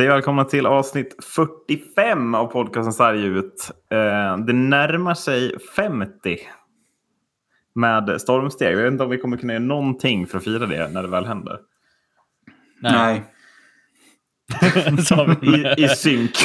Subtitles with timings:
[0.00, 3.70] Säger välkomna till avsnitt 45 av podcasten Sarg ut.
[3.90, 6.38] Eh, det närmar sig 50
[7.74, 8.72] med stormsteg.
[8.72, 11.08] Jag vet inte om vi kommer kunna göra någonting för att fira det när det
[11.08, 11.58] väl händer.
[12.80, 13.24] Nej.
[15.42, 16.32] I, I synk.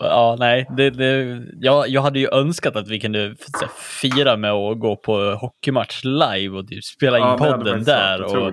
[0.00, 3.34] Ja, nej, det, det, jag, jag hade ju önskat att vi kunde
[4.00, 8.52] fira med att gå på hockeymatch live och typ spela in ja, podden där och,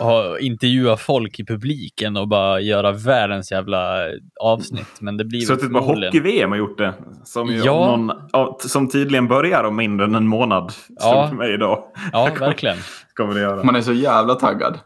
[0.00, 4.06] och, intervjua folk i publiken och bara göra världens jävla
[4.40, 5.00] avsnitt.
[5.00, 6.94] Men det blir Suttit på hockey-VM och gjort det.
[7.24, 7.96] Som, ja.
[7.96, 8.12] någon,
[8.58, 10.72] som tydligen börjar om mindre än en månad.
[10.88, 11.84] Ja, för mig idag.
[12.12, 12.76] ja verkligen.
[13.14, 13.64] Kommer det göra.
[13.64, 14.78] Man är så jävla taggad.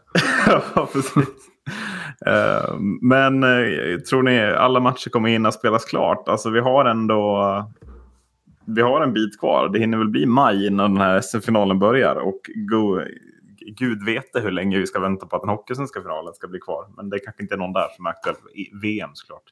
[0.75, 1.48] ja, precis.
[2.25, 6.29] Eh, men eh, tror ni alla matcher kommer hinna spelas klart?
[6.29, 7.39] Alltså vi har ändå
[8.75, 9.69] vi har en bit kvar.
[9.69, 12.15] Det hinner väl bli maj innan den här SM-finalen börjar.
[12.15, 13.01] Och go,
[13.65, 16.85] gud vet hur länge vi ska vänta på att den hockeysvenska finalen ska bli kvar.
[16.97, 19.43] Men det kanske inte är någon där som är aktuell för VM såklart.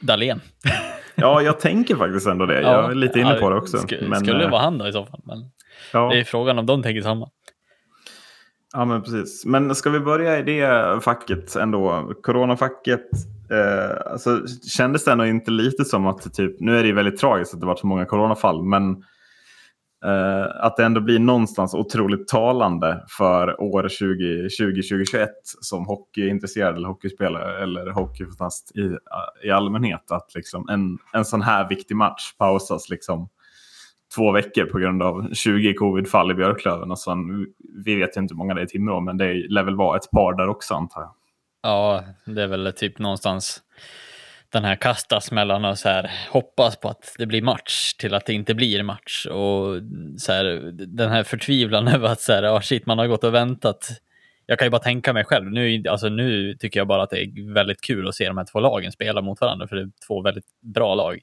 [0.00, 0.40] Dahlén.
[1.14, 2.60] ja, jag tänker faktiskt ändå det.
[2.60, 3.78] Jag är lite inne på det också.
[3.78, 5.20] Sk men, skulle det vara han då i så fall.
[5.24, 5.50] Men
[5.92, 6.08] ja.
[6.12, 7.30] Det är frågan om de tänker samma.
[8.72, 9.46] Ja, men precis.
[9.46, 12.12] Men ska vi börja i det facket ändå?
[12.22, 13.06] Coronafacket.
[13.50, 17.20] Eh, alltså, kändes det ändå inte lite som att, typ, nu är det ju väldigt
[17.20, 18.90] tragiskt att det varit så många coronafall, men
[20.04, 25.26] eh, att det ändå blir någonstans otroligt talande för år 2020-2021
[25.60, 28.96] som hockeyintresserad eller hockeyspelare eller hockeyfantast i,
[29.46, 30.10] i allmänhet.
[30.10, 33.28] Att liksom en, en sån här viktig match pausas liksom
[34.16, 36.90] två veckor på grund av 20 covidfall i Björklöven.
[36.90, 37.46] Och sen,
[37.84, 39.96] vi vet ju inte hur många det är i Timrå, men det lär väl vara
[39.96, 41.14] ett par där också antar jag.
[41.62, 43.62] Ja, det är väl typ någonstans
[44.52, 48.26] den här kastas mellan och så här hoppas på att det blir match till att
[48.26, 49.80] det inte blir match och
[50.18, 53.34] så här den här förtvivlan över att så här, oh shit, man har gått och
[53.34, 53.88] väntat.
[54.46, 55.50] Jag kan ju bara tänka mig själv.
[55.50, 58.44] Nu, alltså nu tycker jag bara att det är väldigt kul att se de här
[58.44, 61.20] två lagen spela mot varandra, för det är två väldigt bra lag.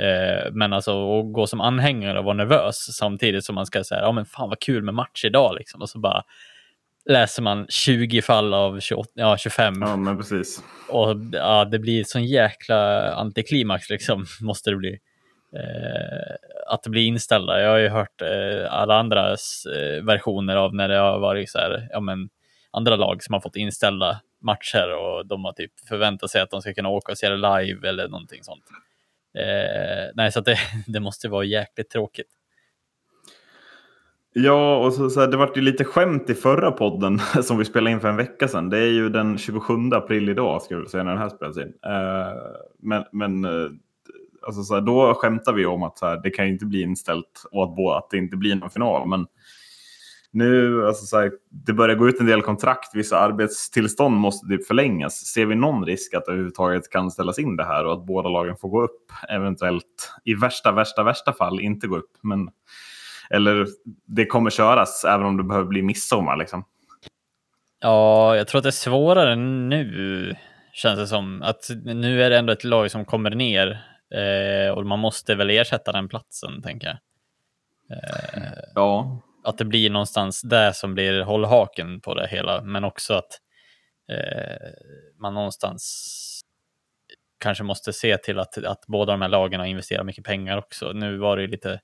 [0.00, 4.00] Eh, men alltså att gå som anhängare och vara nervös samtidigt som man ska säga,
[4.00, 5.82] ja men fan vad kul med match idag liksom.
[5.82, 6.24] Och så bara
[7.04, 9.74] läser man 20 fall av 28, ja, 25.
[9.80, 10.62] Ja, men precis.
[10.88, 14.98] Och ja, det blir sån jäkla antiklimax liksom, måste det bli.
[15.56, 16.34] Eh,
[16.66, 17.60] att det blir inställda.
[17.60, 21.58] Jag har ju hört eh, alla andras eh, versioner av när det har varit så
[21.58, 22.28] här, ja men
[22.70, 26.62] andra lag som har fått inställda matcher och de har typ förväntat sig att de
[26.62, 28.64] ska kunna åka och se det live eller någonting sånt.
[29.34, 30.56] Eh, nej, så det,
[30.86, 32.28] det måste vara jäkligt tråkigt.
[34.34, 37.64] Ja, och så, så här, det var ju lite skämt i förra podden som vi
[37.64, 38.70] spelade in för en vecka sedan.
[38.70, 41.72] Det är ju den 27 april idag, ska jag säga, när den här spelas in.
[41.86, 42.36] Eh,
[42.78, 43.70] men men eh,
[44.46, 46.82] alltså, så här, då skämtar vi om att så här, det kan ju inte bli
[46.82, 49.08] inställt och att, att det inte blir någon final.
[49.08, 49.26] Men
[50.34, 54.66] nu, alltså så här, det börjar gå ut en del kontrakt, vissa arbetstillstånd måste typ
[54.66, 55.14] förlängas.
[55.14, 58.28] Ser vi någon risk att det överhuvudtaget kan ställas in det här och att båda
[58.28, 59.12] lagen får gå upp?
[59.28, 62.10] Eventuellt i värsta, värsta, värsta fall inte gå upp.
[62.22, 62.48] Men,
[63.30, 63.66] eller
[64.06, 66.64] det kommer köras även om det behöver bli midsommar liksom.
[67.80, 70.36] Ja, jag tror att det är svårare nu,
[70.72, 71.42] känns det som.
[71.42, 75.50] Att nu är det ändå ett lag som kommer ner eh, och man måste väl
[75.50, 76.96] ersätta den platsen, tänker jag.
[77.98, 83.14] Eh, ja att det blir någonstans det som blir hållhaken på det hela, men också
[83.14, 83.38] att
[84.12, 84.68] eh,
[85.18, 86.08] man någonstans
[87.40, 90.92] kanske måste se till att, att båda de här lagen har investerat mycket pengar också.
[90.92, 91.80] Nu var det ju lite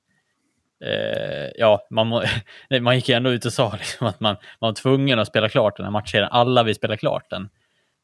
[0.85, 2.09] eh, ja, man,
[2.81, 5.49] man gick ju ändå ut och sa liksom att man, man var tvungen att spela
[5.49, 6.25] klart den här matchen.
[6.31, 7.49] Alla vill spela klart den.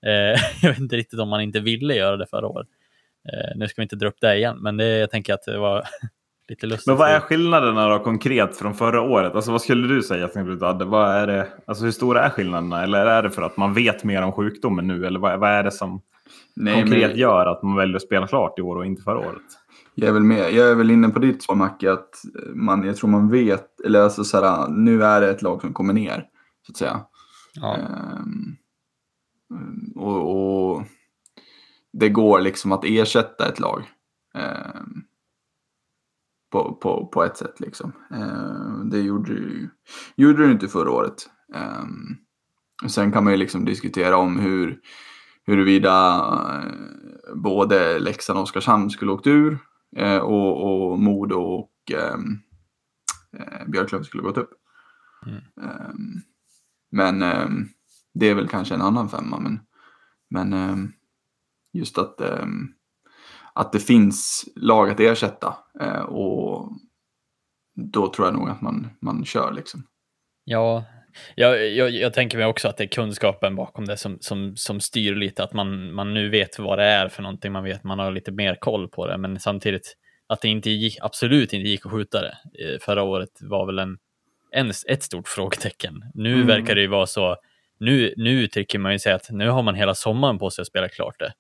[0.06, 2.69] Eh, jag vet inte riktigt om man inte ville göra det förra året.
[3.32, 5.59] Eh, nu ska vi inte dra upp det igen, men det, jag tänker att det
[5.59, 5.84] var
[6.49, 6.87] lite lustigt.
[6.87, 9.35] Men vad är skillnaderna då konkret från förra året?
[9.35, 10.29] Alltså vad skulle du säga
[10.85, 12.82] Vad är det, alltså hur stora är skillnaderna?
[12.82, 15.06] Eller är det för att man vet mer om sjukdomen nu?
[15.06, 16.02] Eller vad, vad är det som
[16.56, 17.19] Nej, konkret men...
[17.19, 19.43] gör att man väljer att spela klart i år och inte förra året?
[19.94, 20.52] Jag är väl, med.
[20.52, 22.11] Jag är väl inne på ditt svar Macke, att
[22.55, 25.73] man, jag tror man vet, eller alltså så här, nu är det ett lag som
[25.73, 26.26] kommer ner,
[26.67, 27.00] så att säga.
[27.55, 27.76] Ja.
[27.76, 28.56] Ehm,
[29.97, 30.82] och, och,
[31.93, 33.82] det går liksom att ersätta ett lag.
[34.35, 35.05] Ehm,
[36.54, 37.60] på, på, på ett sätt.
[37.60, 37.92] Liksom.
[38.10, 39.70] Eh, det gjorde du,
[40.16, 41.30] gjorde du inte förra året.
[41.54, 41.84] Eh,
[42.88, 44.80] sen kan man ju liksom diskutera om hur,
[45.46, 49.58] huruvida eh, både Leksand och Oskarshamn skulle åkt ur
[49.96, 52.38] eh, och, och Modo och ehm,
[53.38, 54.50] eh, Björklöven skulle gått upp.
[55.26, 55.40] Mm.
[55.70, 56.20] Ehm,
[56.90, 57.18] men
[58.14, 59.40] det är väl kanske en annan femma.
[59.40, 59.60] Men,
[60.30, 60.92] men
[61.72, 62.20] just att
[63.54, 65.56] att det finns lag att ersätta.
[65.80, 66.68] Eh, och
[67.92, 69.86] då tror jag nog att man, man kör liksom.
[70.44, 70.84] Ja,
[71.36, 74.80] Jag, jag, jag tänker mig också att det är kunskapen bakom det som, som, som
[74.80, 77.98] styr lite, att man, man nu vet vad det är för någonting, man vet man
[77.98, 79.96] har lite mer koll på det, men samtidigt
[80.26, 82.36] att det inte gick, absolut inte gick att skjuta det.
[82.64, 83.98] Eh, Förra året var väl en,
[84.50, 86.04] en, ett stort frågetecken.
[86.14, 86.46] Nu Mm.
[86.46, 87.36] verkar det ju vara så,
[87.78, 90.68] nu, nu tycker man ju säga att nu har man hela sommaren på sig att
[90.68, 91.32] spela klart det.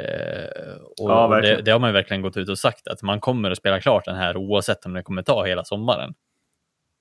[0.00, 3.20] Eh, och Ja, det, det har man ju verkligen gått ut och sagt, att man
[3.20, 6.14] kommer att spela klart den här oavsett om det kommer ta hela sommaren.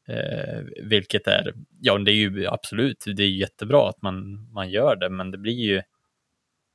[0.08, 4.96] Eh, vilket är, ja det är ju absolut, det är jättebra att man, man gör
[4.96, 5.82] det, men det blir ju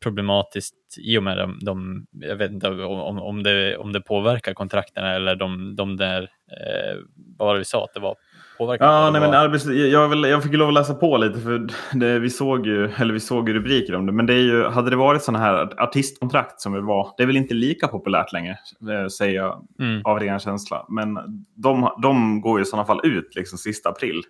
[0.03, 4.55] problematiskt i och med de, de jag vet inte om, om, det, om det påverkar
[4.55, 6.97] kontrakten eller de, de där, eh,
[7.37, 8.17] vad var det vi sa att det var
[8.59, 8.89] påverkan?
[8.89, 9.67] Ja, nej, men arbets...
[9.67, 13.15] jag, vill, jag fick lov att läsa på lite för det, vi såg ju eller
[13.15, 14.13] vi såg ju rubriker om det.
[14.13, 17.27] Men det är ju, hade det varit sådana här artistkontrakt som det var, det är
[17.27, 18.59] väl inte lika populärt längre,
[18.91, 20.03] eh, säger jag Mm.
[20.05, 20.87] av ren känsla.
[20.89, 21.15] Men
[21.57, 24.23] de, de går ju i sådana fall ut liksom sista april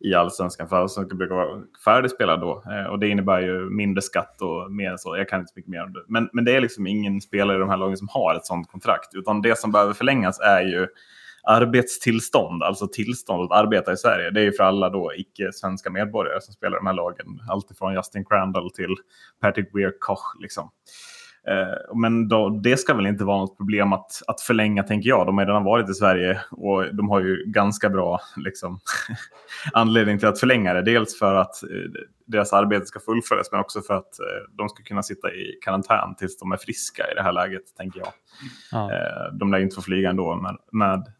[0.00, 0.68] i allsvenskan.
[0.68, 2.62] För allsvenskan brukar vara färdigspelad då.
[2.72, 5.16] Eh, och det innebär ju mindre skatt och mer så.
[5.16, 6.00] Jag kan inte så mycket mer om det.
[6.08, 8.70] Men, men det är liksom ingen spelare i de här lagen som har ett sådant
[8.70, 9.14] kontrakt.
[9.14, 10.86] Utan det som behöver förlängas är ju
[11.48, 14.30] arbetstillstånd, alltså tillstånd att arbeta i Sverige.
[14.30, 17.26] Det är ju för alla då icke-svenska medborgare som spelar de här lagen.
[17.48, 18.94] Alltifrån Justin Crandall till
[19.40, 20.36] Patrick Weir Koch.
[20.40, 20.70] Liksom.
[21.48, 25.26] Eh, men då, det ska väl inte vara något problem att, att förlänga, tänker jag.
[25.26, 28.80] De har redan varit i Sverige och de har ju ganska bra liksom,
[29.72, 30.82] anledning till att förlänga det.
[30.82, 31.68] Dels för att eh,
[32.26, 36.14] deras arbete ska fullföljas, men också för att eh, de ska kunna sitta i karantän
[36.18, 38.12] tills de är friska i det här läget, tänker jag.
[38.72, 38.90] Ja.
[39.32, 41.12] De lär inte få flyga ändå med, med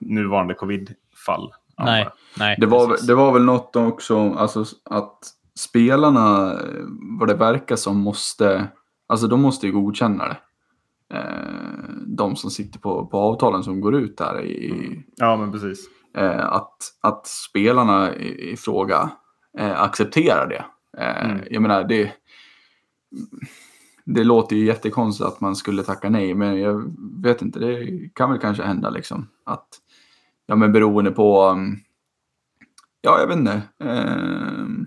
[0.00, 1.52] nuvarande covid-fall.
[1.78, 2.08] Nej,
[2.38, 2.56] nej.
[2.60, 3.06] Det var, precis.
[3.06, 5.18] det var väl något också, alltså att
[5.58, 6.84] spelarna, eh,
[7.18, 8.68] vad det verkar som, måste,
[9.08, 10.36] alltså de måste ju godkänna det.
[11.14, 15.88] Eh, de som sitter på, på avtalen som går ut här i, Ja, men precis.
[16.16, 19.10] eh, att, att spelarna i, i fråga
[19.58, 20.64] eh, accepterar det.
[21.02, 21.44] Mm.
[21.50, 22.12] Jag menar, det,
[24.04, 28.30] det låter ju jättekonstigt att man skulle tacka nej, men jag vet inte, det kan
[28.30, 29.28] väl kanske hända liksom.
[29.44, 29.68] Att,
[30.48, 31.76] ja men beroende på, um,
[33.00, 33.62] ja jag vet inte.
[33.84, 34.86] ehm,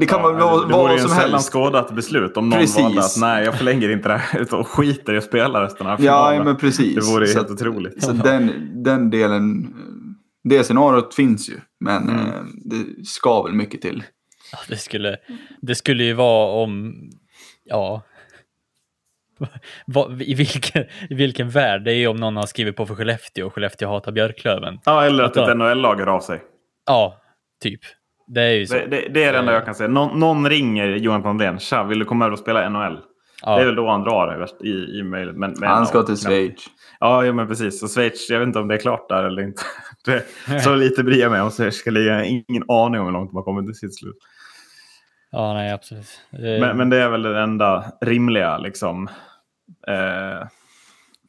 [0.00, 1.52] det kan Ja, vara det, det vore vad ju som en sällan helst.
[1.52, 2.78] skådat beslut om någon Precis.
[2.82, 5.90] valde att nej, jag förlänger inte det här utan skiter i att spela resten av
[5.92, 6.44] Ja, finalen.
[6.44, 6.94] men precis.
[6.94, 8.02] Det vore ju Så helt otroligt.
[8.02, 8.52] Så den,
[8.82, 9.74] den delen,
[10.44, 12.20] det scenariot finns ju, men Mm.
[12.26, 12.32] eh,
[12.64, 14.02] det ska väl mycket till.
[14.52, 15.16] Ja, det, skulle,
[15.62, 16.94] det skulle ju vara om,
[17.64, 18.02] ja,
[19.86, 21.84] vad, i, vilken, i vilken värld?
[21.84, 24.78] Det är ju om någon har skrivit på för Skellefteå och Skellefteå hatar Björklöven.
[24.84, 25.50] Ja, eller att Vänta.
[25.50, 26.42] ett NHL-lag hör av sig.
[26.86, 27.20] Ja,
[27.62, 27.80] typ.
[28.26, 28.74] Det är ju så.
[28.74, 29.88] Det, det, det är det enda jag kan säga.
[29.88, 31.58] Någon, någon ringer Johan Andrén.
[31.58, 32.98] Tja, vill du komma över och spela NHL?
[33.44, 33.56] ja.
[33.56, 35.36] Det är väl då han drar det i, i mejlet.
[35.36, 36.16] Men, men, Han ska ja, till.
[36.16, 36.66] Schweiz.
[37.00, 37.82] Ja, ja, men precis.
[37.82, 39.62] Och Schweiz, jag vet inte om det är klart där eller inte.
[40.04, 41.50] Det, så lite bryr jag mig om.
[41.84, 44.16] Jag har ingen aning om hur långt har kommit till sitt slut.
[45.30, 46.20] ja, nej, absolut.
[46.30, 49.08] Det, Men, men det är väl den enda rimliga liksom,
[49.88, 50.46] eh,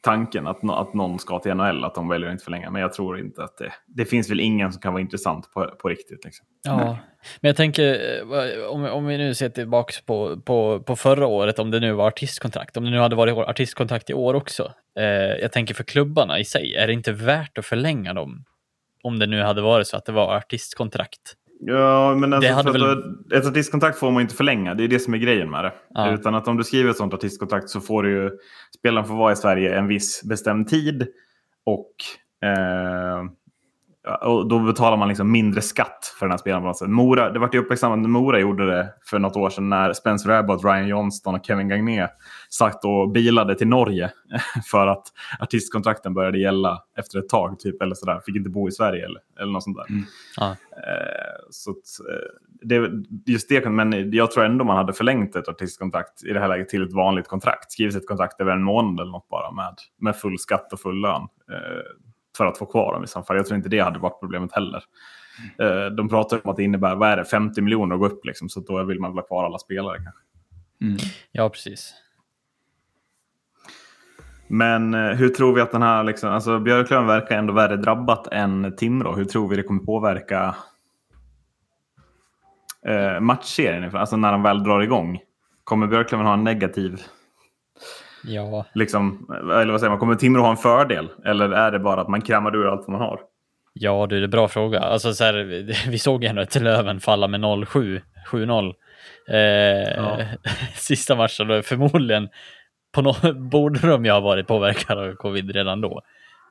[0.06, 2.70] tanken att, att någon ska till NHL, att de väljer att inte förlänga.
[2.70, 3.72] Men jag tror inte att det...
[3.86, 6.24] Det finns väl ingen som kan vara intressant på, på riktigt.
[6.24, 6.46] Liksom.
[6.62, 6.98] Ja,
[7.40, 11.58] men jag tänker eh, om, om vi nu ser tillbaka på, på, på förra året,
[11.58, 14.72] om det nu var artistkontrakt, om det nu hade varit artistkontrakt i år också.
[14.98, 15.04] Eh,
[15.40, 18.44] jag tänker för klubbarna i sig, är det inte värt att förlänga dem?
[19.02, 21.36] Om det nu hade varit så att det var artistkontrakt.
[21.60, 24.74] Ja, men alltså, Det hade väl- att, ett artistkontrakt får man inte förlänga.
[24.74, 25.72] Det är det som är grejen med det.
[25.94, 26.14] Ja.
[26.14, 28.30] Utan att om du skriver ett sånt artistkontrakt så får du ju...
[28.78, 31.06] Spelaren får vara i Sverige en viss bestämd tid.
[31.66, 31.94] Och,
[32.48, 33.24] eh,
[34.06, 36.74] och då betalar man liksom mindre skatt för den här spelaren.
[36.80, 36.86] På.
[36.86, 40.30] Mora, det var ju uppmärksammat när Mora gjorde det för något år sedan när Spencer
[40.30, 42.08] Abbott, Ryan Johnston och Kevin Gagné
[42.50, 44.10] satt och bilade till Norge
[44.70, 45.06] för att
[45.40, 47.58] artistkontrakten började gälla efter ett tag.
[47.58, 48.20] Typ, eller sådär.
[48.26, 49.86] Fick inte bo i Sverige eller, eller något sånt där.
[50.36, 50.50] Ja.
[50.50, 51.76] Eh, så eh,
[52.62, 52.90] det,
[53.26, 56.68] just det, men jag tror ändå man hade förlängt ett artistkontrakt i det här läget
[56.68, 57.72] till ett vanligt kontrakt.
[57.72, 61.00] Skrivit ett kontrakt över en månad eller något bara med, med full skatt och full
[61.00, 61.22] lön.
[62.36, 63.36] För att få kvar dem i så fall.
[63.36, 64.82] Jag tror inte det hade varit problemet heller.
[65.58, 68.24] Eh, de pratar om att det innebär, vad är det, 50 miljoner att gå upp
[68.24, 68.48] liksom.
[68.48, 70.22] Så då vill man väl ha kvar alla spelare kanske.
[70.80, 70.96] Mm.
[71.32, 71.94] ja, precis.
[74.48, 78.26] Men eh, hur tror vi att den här, liksom, alltså Björklöven verkar ändå värre drabbat
[78.32, 79.14] än Timrå.
[79.14, 80.54] Hur tror vi det kommer påverka
[82.86, 83.96] eh, matchserien?
[83.96, 85.18] Alltså när de väl drar igång.
[85.64, 87.00] Kommer Björklöven ha en negativ,
[88.26, 91.08] Ja, liksom, eller vad säger man, kommer Timrå ha en fördel?
[91.24, 93.20] Eller är det bara att man kramar ur allt man har?
[93.78, 94.80] ja du, det är en bra fråga.
[94.80, 95.34] Alltså, så här,
[95.90, 98.74] vi såg ju ändå ett Löven falla med 0-7, 7-0.
[99.28, 99.38] Eh,
[99.96, 100.18] Ja.
[100.74, 102.28] Sista matchen, då förmodligen
[102.92, 106.02] på no borde de ju ha varit påverkade av covid redan då.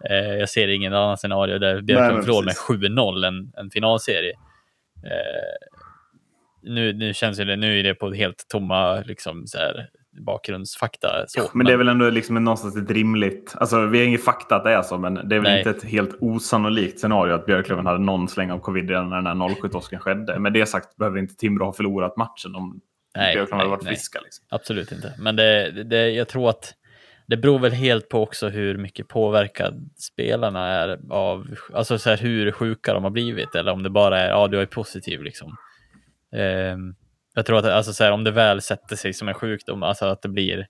[0.10, 4.34] Eh, jag ser ingen annan scenario där Björklöven förlorar med 7-0 en, en finalserie.
[5.03, 5.67] Eh,
[6.63, 11.25] nu, nu känns det, nu är det på helt tomma liksom, så här, bakgrundsfakta.
[11.27, 11.39] Så.
[11.39, 14.55] Ja, men det är väl ändå liksom någonstans ett rimligt, alltså vi har ingen fakta
[14.55, 15.57] att det är så, men det är väl Nej.
[15.57, 19.41] inte ett helt osannolikt scenario att Björklöven hade någon släng av covid redan när den
[19.41, 20.39] här 07-torsken skedde.
[20.39, 22.81] Med det sagt behöver inte Timrå ha förlorat matchen om
[23.15, 23.93] nej, Björklöven hade varit nej.
[23.93, 24.19] friska.
[24.24, 24.45] Liksom.
[24.50, 26.74] Absolut inte, men det, det, jag tror att
[27.27, 32.17] det beror väl helt på också hur mycket påverkad spelarna är av, alltså så här,
[32.17, 35.57] hur sjuka de har blivit eller om det bara är, ja du är positiv liksom.
[36.74, 36.95] Um,
[37.36, 40.06] jag tror att alltså, så här, om det väl sätter sig som en sjukdom, alltså
[40.06, 40.68] att det blir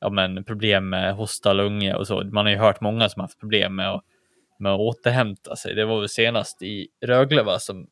[0.00, 2.24] ja, men, problem med hosta, lunge och så.
[2.24, 4.04] Man har ju hört många som haft problem med att,
[4.58, 5.74] med att återhämta sig.
[5.74, 7.86] Det var väl senast i Rögle va, som,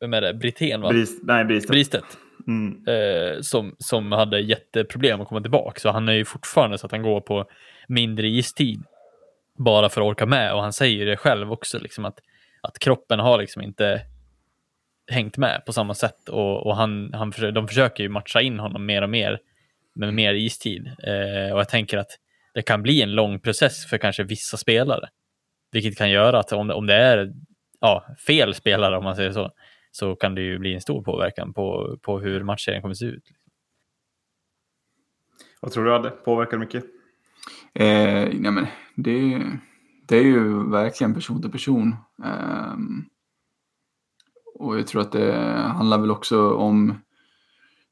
[0.00, 0.88] vem är det, Brithén va?
[0.88, 1.70] Brist, nej, Bristet.
[1.70, 2.04] Bristet.
[2.46, 2.84] Mm.
[2.86, 5.80] Eh, som, som hade jätteproblem att komma tillbaka.
[5.80, 7.44] Så han är ju fortfarande så att han går på
[7.88, 8.82] mindre istid.
[9.58, 10.54] Bara för att orka med.
[10.54, 12.18] Och han säger det själv också, liksom att,
[12.62, 14.00] att kroppen har liksom inte
[15.10, 18.86] hängt med på samma sätt och, och han, han, de försöker ju matcha in honom
[18.86, 19.38] mer och mer
[19.94, 20.86] med mer istid.
[20.86, 22.10] Eh, och jag tänker att
[22.54, 25.08] det kan bli en lång process för kanske vissa spelare.
[25.72, 27.32] Vilket kan göra att om, om det är
[27.80, 29.52] ja, fel spelare, om man säger så,
[29.90, 33.06] så kan det ju bli en stor påverkan på, på hur matchserien kommer att se
[33.06, 33.24] ut.
[35.60, 36.84] Vad tror du hade påverkat mycket?
[37.74, 39.42] Eh, nej men det,
[40.08, 41.96] det är ju verkligen person till person.
[42.24, 43.08] Um,
[44.60, 45.32] och jag tror att det
[45.76, 46.94] handlar väl också om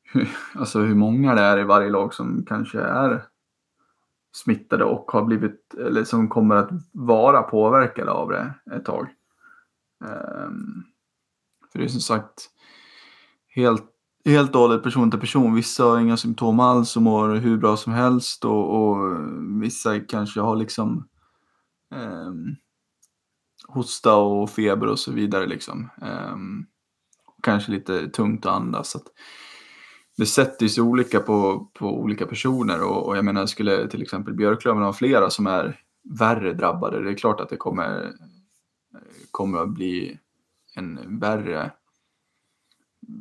[0.02, 3.24] hur, alltså hur många det är i varje lag som kanske är
[4.32, 9.08] smittade och har blivit, eller som kommer att vara påverkade av det ett tag.
[10.04, 10.84] Um,
[11.72, 12.50] för det är som sagt
[13.48, 13.84] helt,
[14.24, 15.54] helt och hållet person till person.
[15.54, 18.96] Vissa har inga symptom alls och mår hur bra som helst och, och
[19.62, 21.08] vissa kanske har liksom
[21.94, 22.56] um,
[23.68, 25.46] hosta och feber och så vidare.
[25.46, 25.90] Liksom.
[26.32, 26.66] Um,
[27.42, 28.90] kanske lite tungt att andas.
[28.90, 29.06] Så att
[30.16, 34.34] det sätter sig olika på, på olika personer och, och jag menar skulle till exempel
[34.34, 35.80] Björklöven ha flera som är
[36.18, 38.12] värre drabbade, det är klart att det kommer,
[39.30, 40.18] kommer att bli
[40.74, 41.72] en värre,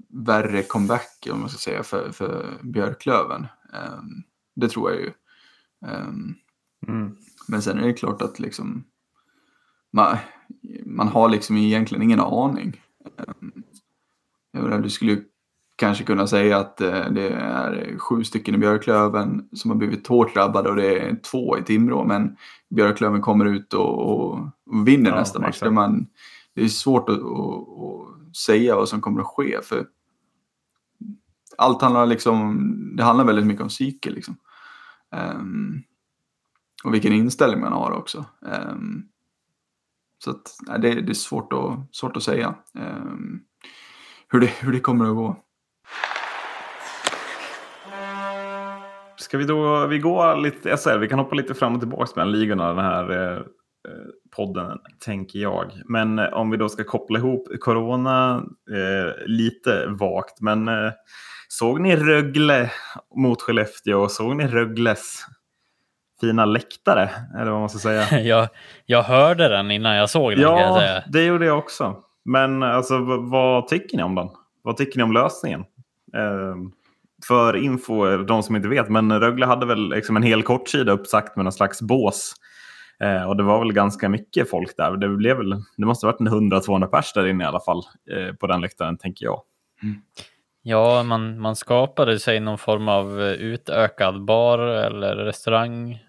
[0.10, 3.48] värre comeback om man ska säga för, för Björklöven.
[3.74, 4.24] Um,
[4.56, 5.12] det tror jag ju.
[5.86, 6.36] Um,
[6.88, 7.18] mm.
[7.48, 8.84] Men sen är det klart att liksom
[9.98, 10.18] man,
[10.86, 12.82] man har liksom egentligen ingen aning.
[14.52, 15.22] Jag menar, du skulle
[15.76, 20.34] kanske kunna säga att eh, det är sju stycken i Björklöven som har blivit hårt
[20.34, 22.04] drabbade och det är två i Timrå.
[22.04, 22.38] Men
[22.70, 24.40] Björklöven kommer ut och, och
[24.86, 25.60] vinner ja, nästa match.
[25.60, 26.08] Det, man,
[26.54, 29.60] det är svårt att, att, att, säga vad som kommer att ske.
[29.64, 29.86] För
[31.58, 32.58] allt handlar liksom,
[32.98, 34.10] det handlar väldigt mycket om psyke.
[34.10, 34.38] Liksom.
[35.40, 35.84] Um,
[36.84, 38.26] och vilken inställning man har också.
[38.42, 39.08] Um,
[40.24, 43.42] så att, nej, det, det, är svårt att, svårt att säga um,
[44.30, 45.44] hur, det, hur det kommer att gå.
[49.18, 50.98] Ska vi då, vi gå lite SL?
[51.00, 55.40] vi kan hoppa lite fram och tillbaka mellan ligorna den här eh, eh, podden, tänker
[55.40, 55.72] jag.
[55.86, 60.92] Men eh, om vi då ska koppla ihop Corona eh, lite vagt, men eh,
[61.48, 62.72] såg ni Rögle
[63.16, 64.10] mot Skellefteå?
[64.10, 65.26] Såg ni Rögles
[66.22, 67.10] fina läktare,
[67.40, 68.20] eller vad man ska säga.
[68.22, 68.48] jag,
[68.86, 70.42] jag hörde den innan jag såg den.
[70.42, 71.96] Ja, det gjorde jag också.
[72.26, 74.30] Men alltså, vad tycker ni om den?
[74.62, 75.60] Vad tycker ni om lösningen?
[76.16, 76.56] Eh,
[77.28, 81.36] för info, de som inte vet, men Rögle hade väl liksom en hel kortsida uppsagt
[81.36, 82.34] med någon slags bås.
[83.00, 84.98] Eh, och det var väl ganska mycket folk där.
[84.98, 87.84] Det, blev väl, det måste ha varit en 100-200 pers där inne i alla fall,
[88.12, 89.42] eh, på den läktaren, tänker jag.
[89.84, 89.96] Mm.
[90.64, 96.00] Ja, man, man skapade sig någon form av utökad bar eller restaurang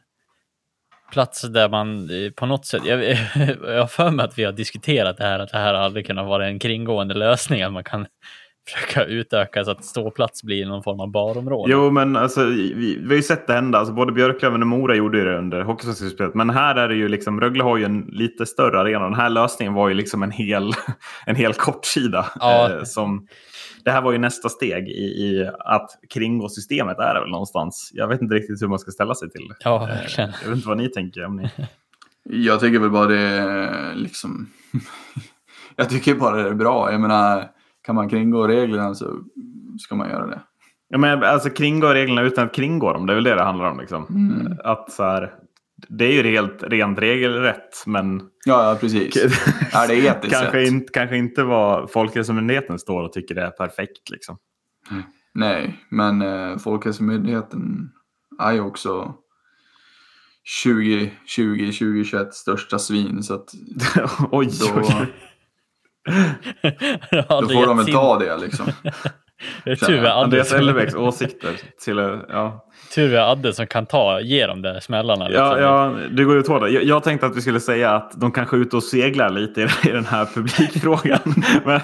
[1.12, 3.04] plats där man eh, på något sätt, jag,
[3.62, 6.26] jag har för mig att vi har diskuterat det här, att det här hade kunnat
[6.26, 8.06] vara en kringgående lösning, att man kan
[8.70, 11.72] försöka utöka så att ståplats blir någon form av barområde.
[11.72, 13.78] Jo, men alltså, vi, vi har ju sett det hända.
[13.78, 17.40] Alltså, både Björklöven och Mora gjorde det under Hockeysvenskan Men här är det ju liksom,
[17.40, 19.04] Rögle har ju en lite större arena.
[19.04, 20.72] Den här lösningen var ju liksom en hel,
[21.26, 22.26] en hel kortsida.
[22.40, 22.70] Ja.
[22.70, 23.26] Eh, som,
[23.84, 27.90] det här var ju nästa steg i, i att kringgå systemet är det väl någonstans.
[27.94, 29.52] Jag vet inte riktigt hur man ska ställa sig till.
[29.64, 30.30] Ja, eh, verkligen.
[30.42, 31.24] Jag vet inte vad ni tänker.
[31.24, 31.50] Om ni...
[32.30, 34.48] Jag tycker väl bara det liksom...
[35.76, 36.92] jag tycker bara det är bra.
[36.92, 37.50] Jag menar,
[37.82, 39.20] kan man kringgå reglerna så
[39.78, 40.40] ska man göra det.
[40.88, 43.06] Ja, men alltså kringgå reglerna utan att kringgå dem.
[43.06, 43.80] Det är väl det det handlar om.
[43.80, 44.06] Liksom.
[44.10, 44.58] Mm.
[44.64, 45.34] Att så här,
[45.88, 48.20] det är ju helt rent regelrätt, men...
[48.44, 49.16] Ja, ja precis.
[49.74, 54.10] är det etiskt kanske, inte, kanske inte vad Folkhälsomyndigheten står och tycker det är perfekt.
[54.10, 54.38] Liksom.
[54.90, 55.02] Mm.
[55.34, 57.90] Nej, men eh, Folkhälsomyndigheten
[58.40, 59.14] är ju också
[60.64, 63.22] 2020, 2021 största svin.
[63.22, 63.48] Så att
[64.30, 65.12] oj, då, oj.
[67.10, 68.66] Ja, då får är de väl sin- ta det liksom.
[69.64, 71.60] Det är tur Andreas som, Elfbäcks åsikter.
[71.84, 71.96] Till,
[72.28, 72.67] ja.
[72.94, 75.28] Tur vi har Adde som kan ta, ge de där smällarna.
[75.28, 75.44] Liksom.
[75.46, 76.70] Ja, ja, du går ju på det.
[76.70, 79.60] Jag, jag tänkte att vi skulle säga att de kanske är ute och seglar lite
[79.60, 81.18] i, i den här publikfrågan.
[81.64, 81.80] Men,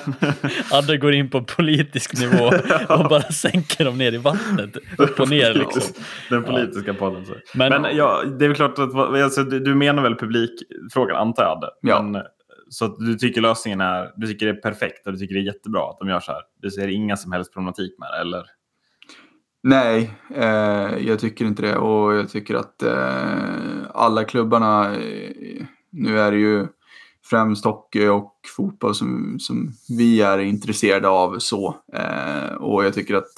[0.73, 2.45] Adde går in på politisk nivå
[2.89, 4.77] och bara sänker dem ner i vattnet.
[4.99, 5.83] Upp och ner liksom.
[6.31, 7.27] Den politiska podden.
[7.27, 7.33] Så.
[7.55, 11.43] Men- Men, ja, det är väl klart att alltså, du, du menar väl publikfrågan antar
[11.43, 11.69] jag Adde?
[11.81, 12.03] Ja.
[12.03, 12.23] Men,
[12.69, 15.41] så att du tycker lösningen är, du tycker det är perfekt och du tycker det
[15.41, 16.41] är jättebra att de gör så här.
[16.63, 18.43] Du ser inga som helst problematik med det eller?
[19.67, 21.77] Nej, eh, jag tycker inte det.
[21.77, 26.67] Och jag tycker att eh, alla klubbarna, eh, nu är det ju
[27.25, 31.77] främst hockey och fotboll som, som vi är intresserade av så.
[31.93, 33.33] Eh, och jag tycker att,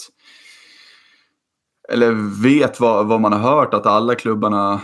[1.89, 4.81] eller vet vad, vad man har hört, att alla klubbarna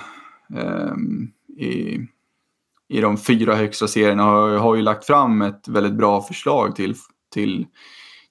[0.55, 0.95] eh,
[1.59, 2.01] i,
[2.89, 6.95] i de fyra högsta serierna har, har ju lagt fram ett väldigt bra förslag till,
[7.33, 7.67] till,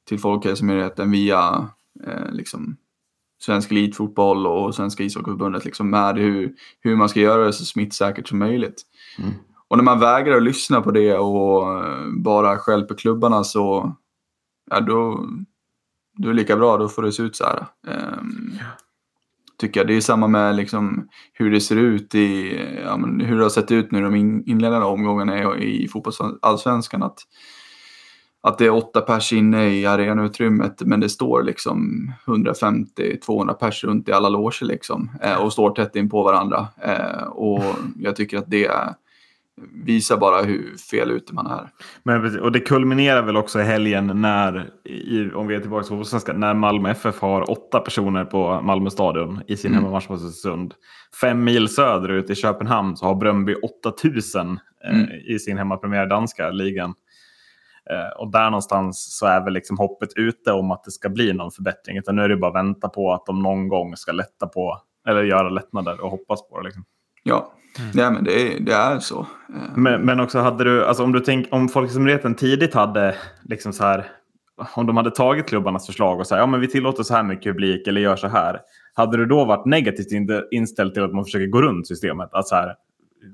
[0.07, 1.69] till Folkhälsomyndigheten via
[2.07, 2.77] eh, liksom,
[3.41, 8.27] svensk elitfotboll och Svenska ishockeyförbundet liksom med hur, hur man ska göra det så smittsäkert
[8.27, 8.81] som möjligt.
[9.19, 9.31] Mm.
[9.67, 13.95] Och när man vägrar att lyssna på det och eh, bara stjälper klubbarna så
[14.71, 15.25] ja, då,
[16.17, 17.65] då är det lika bra, då får det se ut så här.
[17.87, 18.51] Ehm,
[19.61, 19.87] Tycker jag.
[19.87, 23.71] Det är samma med liksom hur det ser ut i, ja, hur det har sett
[23.71, 27.03] ut nu de in, inledande omgångarna i fotbollsallsvenskan.
[27.03, 27.19] Att,
[28.43, 34.09] att det är åtta pers inne i arenautrymmet men det står liksom 150-200 pers runt
[34.09, 36.67] i alla loger liksom eh, och står tätt in på varandra.
[36.83, 37.63] Eh, och
[37.99, 38.71] jag tycker att det
[39.85, 41.69] visar bara hur fel ute man är.
[42.03, 46.03] Men, och det kulminerar väl också i helgen när, i, om vi är tillbaka på
[46.03, 49.83] svenska, när Malmö FF har åtta personer på Malmö stadion i sin Mm.
[49.83, 50.73] hemmamatch mot Östersund.
[51.21, 55.01] Fem mil söderut i Köpenhamn så har Bröndby 8000 Mm.
[55.01, 56.93] eh, i sin hemmapremiär danska ligan.
[57.89, 61.33] Eh, och där någonstans så är väl liksom hoppet ute om att det ska bli
[61.33, 61.97] någon förbättring.
[61.97, 64.77] Utan nu är det bara att vänta på att de någon gång ska lätta på,
[65.07, 66.63] eller göra lättnader och hoppas på det.
[66.65, 66.83] Liksom.
[67.23, 67.51] Ja,
[67.93, 69.19] Nej, men det, är- det är så.
[69.19, 69.25] Eh,
[69.75, 73.83] Men, men också hade du, alltså om du tänk, om Folkhälsomyndigheten tidigt hade liksom så
[73.83, 74.05] här,
[74.75, 77.53] om de hade tagit klubbarnas förslag och sagt ja men vi tillåter så här mycket
[77.53, 78.59] publik eller gör så här.
[78.93, 82.29] Hade du då varit negativt in- inställd till att man försöker gå runt systemet?
[82.33, 82.75] Att så här,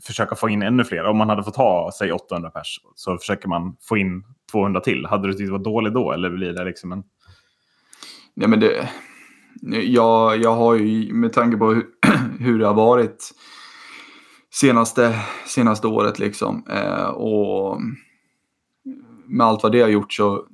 [0.04, 1.04] försöka få in ännu fler.
[1.06, 5.06] Om man hade fått ha, säg 800 pers, så försöker man få in 200 till.
[5.06, 6.12] Hade du tyckt det var dåligt då?
[6.12, 7.04] Eller blir det liksom en...
[8.34, 8.90] Nej, men det,
[9.84, 11.86] jag, jag har ju med tanke på hur,
[12.40, 13.32] hur det har varit
[14.54, 17.82] senaste, senaste året liksom eh, och
[19.26, 20.46] med allt vad det har gjort så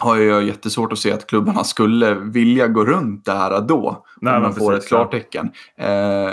[0.00, 4.06] har jag jättesvårt att se att klubbarna skulle vilja gå runt det här då.
[4.20, 5.50] Nej, om man får precis, ett klartecken.
[5.76, 6.28] Eh,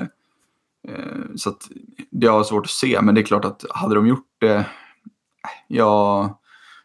[0.87, 1.69] eh, så att
[2.11, 4.65] det har jag svårt att se, men det är klart att hade de gjort det,
[5.67, 6.40] ja,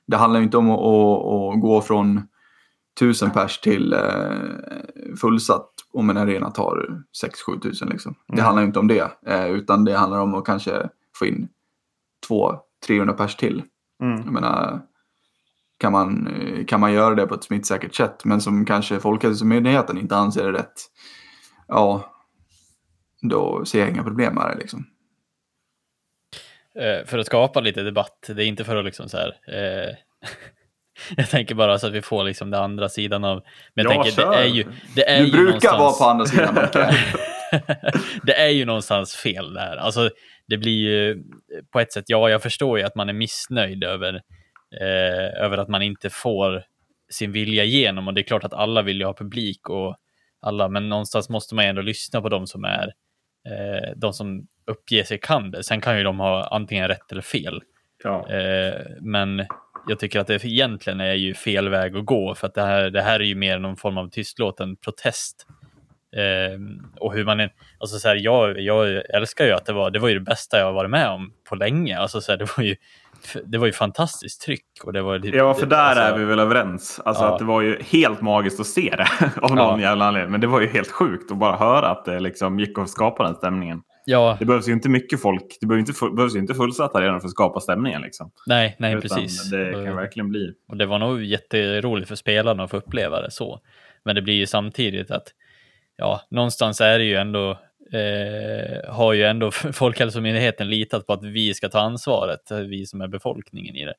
[0.06, 2.22] det handlar ju inte om att, att, att gå från
[2.98, 4.00] tusen pers till eh,
[5.20, 7.02] fullsatt om en arena tar
[7.48, 7.88] 6-7 tusen.
[7.88, 8.14] Liksom.
[8.28, 8.44] Det Mm.
[8.44, 10.88] handlar ju inte om det, eh, utan det handlar om att kanske
[11.18, 11.48] få in
[12.28, 13.62] 200-300 pers till.
[14.02, 14.22] Mm.
[14.24, 14.80] Jag menar,
[15.78, 16.28] kan man,
[16.68, 20.52] kan man göra det på ett smittsäkert sätt, men som kanske Folkhälsomyndigheten inte anser är
[20.52, 20.74] rätt,
[21.68, 22.12] ja,
[23.22, 24.58] då ser jag inga problem med det.
[24.58, 24.84] Liksom.
[26.80, 28.30] Eh, för att skapa lite debatt.
[28.36, 29.34] Det är inte för att liksom så här.
[29.52, 29.94] Eh,
[31.16, 33.42] jag tänker bara så att vi får liksom den andra sidan av.
[33.74, 34.30] Men jag Ja, tänker kör.
[34.30, 34.64] det är ju.
[34.94, 36.54] Det är Du ju brukar någonstans- vara på andra sidan,
[38.22, 39.76] det är ju någonstans fel där.
[39.76, 40.10] Alltså,
[40.48, 41.22] det blir ju
[41.72, 44.14] på ett sätt, ja, jag förstår ju att man är missnöjd över,
[44.80, 46.62] eh, över att man inte får
[47.12, 49.96] sin vilja igenom och det är klart att alla vill ju ha publik och
[50.40, 52.86] alla, men någonstans måste man ju ändå lyssna på de som är
[53.48, 55.62] eh, de som uppger sig kan det.
[55.64, 57.62] Sen kan ju de ha antingen rätt eller fel.
[58.04, 58.28] Ja.
[58.30, 59.46] Eh, men
[59.88, 62.90] jag tycker att det egentligen är ju fel väg att gå för att det här,
[62.90, 65.46] det här är ju mer någon form av tystlåten protest.
[66.16, 66.60] Eh,
[67.00, 69.98] och hur man är, alltså så här, jag, jag älskar ju att det var, det
[69.98, 71.98] var ju det bästa jag varit med om på länge.
[71.98, 72.76] Alltså så här, det var ju,
[73.44, 76.38] det var ju fantastiskt tryck och det var Ja, för där alltså, är vi väl
[76.40, 77.00] överens.
[77.04, 77.32] Alltså Ja.
[77.32, 79.08] att det var ju helt magiskt att se det
[79.42, 79.88] av någon Ja.
[79.88, 80.30] jävla anledning.
[80.32, 83.22] Men det var ju helt sjukt att bara höra att det liksom gick att skapa
[83.24, 83.82] den stämningen.
[84.08, 85.56] Ja, Det behövs ju inte mycket folk.
[85.60, 88.02] Det behövs inte, behövs ju inte fullsatta redan för att skapa stämningen.
[88.02, 88.30] Liksom.
[88.46, 89.50] nej, nej, Utan precis.
[89.50, 90.52] Det kan Och- verkligen bli.
[90.68, 93.60] Och det var nog jätteroligt för spelarna att få uppleva det så.
[94.04, 95.24] Men det blir ju samtidigt att,
[95.96, 97.50] ja, någonstans är det ju ändå,
[97.92, 103.08] eh, har ju ändå Folkhälsomyndigheten litat på att vi ska ta ansvaret, vi som är
[103.08, 103.94] befolkningen i det.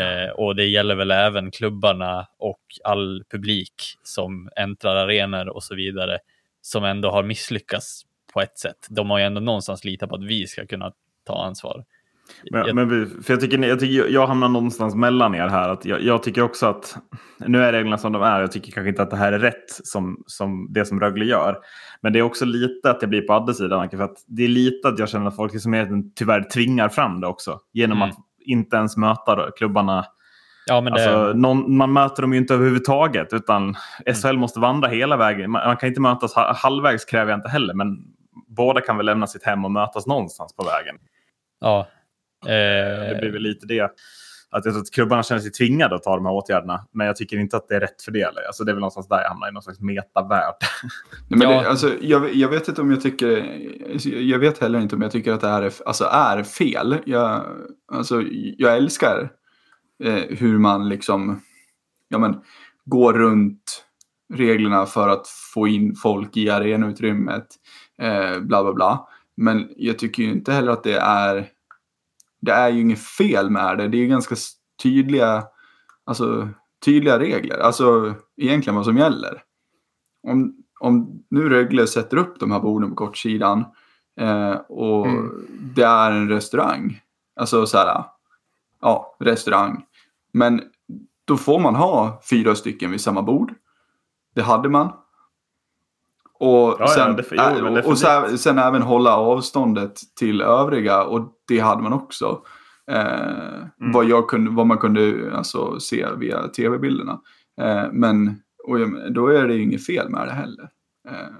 [0.00, 5.74] Eh, och det gäller väl även klubbarna och all publik som äntrar arenor och så
[5.74, 6.18] vidare,
[6.60, 8.86] som ändå har misslyckats på ett sätt.
[8.90, 10.92] De har ju ändå någonstans litat på att vi ska kunna
[11.26, 11.84] ta ansvar.
[12.50, 15.68] Men, Jag- men för jag, tycker, jag, tycker, jag hamnar någonstans mellan er här.
[15.68, 16.96] Att jag, jag tycker också att
[17.46, 18.40] nu är reglerna som de är.
[18.40, 21.56] Jag tycker kanske inte att det här är rätt som, som det som Rögle gör.
[22.02, 23.76] Men det är också lite att jag blir på Addes sida.
[23.80, 26.88] Anke, För att det är lite att jag känner att folk i Sumerieten tyvärr tvingar
[26.88, 27.58] fram det också.
[27.72, 28.08] Genom Mm.
[28.10, 28.16] att
[28.46, 30.04] inte ens möta då, klubbarna.
[30.66, 33.32] Ja, men det, Alltså, någon, man möter dem ju inte överhuvudtaget.
[33.32, 33.74] Utan
[34.22, 35.50] SHL måste vandra hela vägen.
[35.50, 37.74] Man, man kan inte mötas ha- halvvägs kräver jag inte heller.
[37.74, 37.86] Men
[38.56, 40.96] båda kan väl lämna sitt hem och mötas någonstans på vägen.
[41.60, 41.86] ja.
[42.44, 43.80] Det Eh, blir väl lite det.
[44.52, 46.86] Att jag tror att klubbarna känner sig tvingade att ta de här åtgärderna.
[46.92, 48.24] Men jag tycker inte att det är rätt för det.
[48.46, 50.54] Alltså det är väl någonstans där jag hamnar i någon slags metavärld.
[51.28, 51.62] Nej, men Ja.
[51.62, 53.28] det, alltså, jag, jag vet inte om jag tycker,
[54.08, 56.96] jag vet heller inte om jag tycker att det här är, alltså, är fel.
[57.06, 57.44] Jag,
[57.92, 58.22] alltså,
[58.58, 59.30] jag älskar
[60.04, 61.40] eh, hur man liksom,
[62.08, 62.40] ja men,
[62.84, 63.84] går runt
[64.34, 67.46] reglerna för att få in folk i arenautrymmet,
[68.00, 69.08] eh, bla bla bla.
[69.36, 71.48] Men jag tycker ju inte heller att det är,
[72.40, 73.88] det är ju inget fel med det.
[73.88, 74.34] Det är ju ganska
[74.82, 75.44] tydliga,
[76.04, 76.48] alltså,
[76.84, 77.58] tydliga regler.
[77.58, 79.42] Alltså egentligen vad som gäller.
[80.22, 83.64] Om, om nu Rögle sätter upp de här borden på kortsidan
[84.20, 85.46] eh, och Mm.
[85.74, 87.00] det är en restaurang.
[87.36, 88.04] Alltså så här,
[88.80, 89.84] ja, restaurang.
[90.32, 90.62] Men
[91.24, 93.54] då får man ha fyra stycken vid samma bord.
[94.34, 94.92] Det hade man.
[96.40, 101.32] Och, ja, sen, def- jo, äh, och sen, sen även hålla avståndet till övriga och
[101.48, 102.42] det hade man också.
[102.90, 107.20] Eh, vad, jag kunde, vad man kunde alltså, se via tv-bilderna.
[107.60, 108.78] Eh, men och
[109.12, 110.68] då är det ju inget fel med det heller.
[111.08, 111.34] Eh,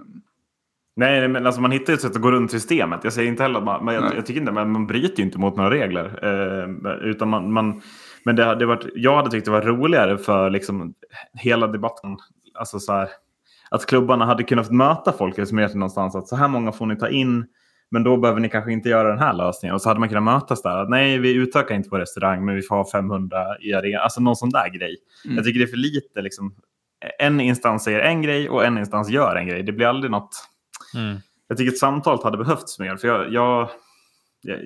[0.97, 3.01] Nej, men alltså man hittar ju ett sätt att gå runt systemet.
[3.05, 5.25] Jag säger inte heller att man, men jag, jag tycker inte, men man bryter ju
[5.25, 6.19] inte mot några regler.
[6.23, 7.83] Eh, utan man, man,
[8.25, 10.95] men det, det varit, jag hade tyckt det var roligare för liksom
[11.33, 12.17] hela debatten.
[12.55, 13.09] Alltså så här,
[13.71, 16.15] att klubbarna hade kunnat möta folk i Sumerieten någonstans.
[16.15, 17.47] Att så här många får ni ta in.
[17.91, 19.75] Men då behöver ni kanske inte göra den här lösningen.
[19.75, 20.77] Och så hade man kunnat mötas där.
[20.77, 24.03] Att, nej, vi utökar inte på restaurang, men vi får ha 500 i arenan.
[24.03, 24.97] Alltså någon sån där grej.
[25.25, 25.37] Mm.
[25.37, 26.23] Jag tycker det är för lite.
[26.23, 26.55] Liksom,
[27.19, 29.63] en instans säger en grej och en instans gör en grej.
[29.63, 30.31] Det blir aldrig något...
[30.97, 31.17] mm.
[31.49, 32.97] Jag tycker att samtalet hade behövts mer.
[32.97, 33.71] För jag, jag,
[34.43, 34.59] jag,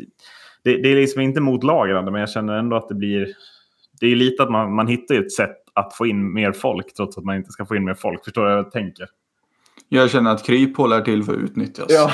[0.65, 3.29] det, det är liksom inte mot lagen, men jag känner ändå att det blir...
[4.01, 7.19] Det är lite att man, man hittar ett sätt att få in mer folk trots
[7.19, 8.25] att man inte ska få in mer folk.
[8.25, 9.07] Förstår du vad jag tänker?
[9.89, 11.87] jag känner att kryphål är till för att utnyttjas.
[11.89, 12.11] Ja.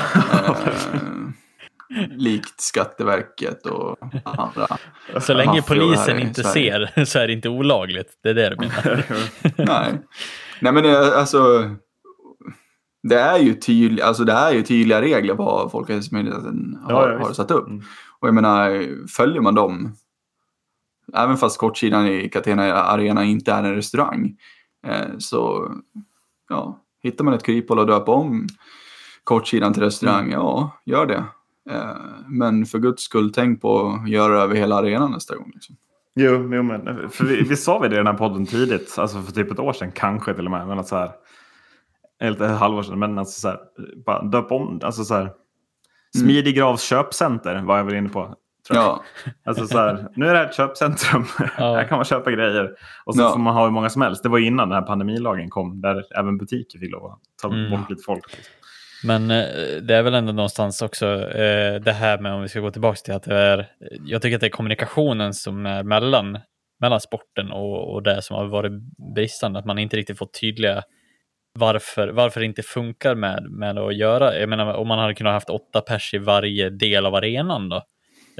[1.95, 4.67] Eh, likt Skatteverket och andra.
[5.19, 8.09] Så länge polisen inte ser så är det inte olagligt.
[8.23, 9.05] Det är det du menar.
[9.65, 10.01] Nej.
[10.59, 11.69] Nej men det, alltså.
[13.03, 17.33] Det är ju tydliga, alltså det är ju tydliga regler vad Folkhälsomyndigheten har, Ja, har
[17.33, 17.67] satt upp.
[17.67, 17.83] Mm.
[18.19, 19.95] Och jag menar, följer man dem,
[21.13, 24.37] även fast kortsidan i Catena Arena inte är en restaurang,
[24.87, 25.71] eh, så
[26.49, 28.47] ja, hittar man ett kryphål och döper om
[29.23, 30.31] kortsidan till restaurang, Mm.
[30.31, 31.23] ja, gör det.
[31.69, 31.95] Eh,
[32.27, 35.51] men för guds skull, tänk på att göra det över hela arenan nästa gång.
[35.53, 35.75] Liksom.
[36.15, 39.21] Jo, jo men, för vi, vi sa vi det i den här podden tidigt, alltså
[39.21, 40.67] för typ ett år sedan kanske till och med.
[40.67, 41.11] Men att så här,
[42.21, 43.59] eller ett halvår sedan, men alltså så här,
[44.05, 45.31] bara döp om, alltså så här,
[46.17, 48.35] Smidig Gravs köpcenter var jag väl inne på.
[48.73, 49.03] Ja,
[49.45, 51.25] Alltså så här, nu är det här ett köpcentrum.
[51.57, 51.75] Ja.
[51.75, 52.71] här kan man köpa grejer.
[53.05, 53.31] Och så Ja.
[53.31, 54.23] får man ha hur många som helst.
[54.23, 57.71] Det var innan den här pandemilagen kom, där även butiker fick lov att ta Mm.
[57.71, 58.23] bort lite folk.
[59.03, 59.45] Men eh,
[59.81, 62.95] det är väl ändå någonstans också eh, det här med om vi ska gå tillbaka
[62.95, 63.67] till att det är,
[64.05, 66.39] jag tycker att det är kommunikationen som är mellan,
[66.81, 68.71] mellan sporten och, och det som har varit
[69.15, 70.83] bristande, att man inte riktigt fått tydliga
[71.59, 75.33] varför, varför det inte funkar med, med att göra, jag menar om man hade kunnat
[75.33, 77.81] haft åtta pers i varje del av arenan då,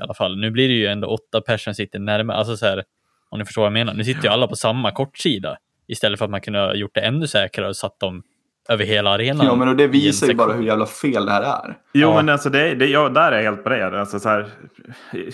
[0.02, 0.38] i alla fall.
[0.38, 2.84] Nu blir det ju ändå åtta pers som sitter närmare, alltså så här,
[3.30, 6.26] om ni förstår vad jag menar, nu sitter ju alla på samma kortsida, istället för
[6.26, 8.24] att man kunde ha gjort det ännu säkrare och satt dem
[8.70, 9.46] över hela arenan.
[9.46, 11.78] ja men och det visar ju bara hur jävla fel det här är.
[11.94, 12.16] Jo, Ja.
[12.16, 14.00] men alltså det, det, ja, där är jag helt på det.
[14.00, 14.48] Alltså, så här,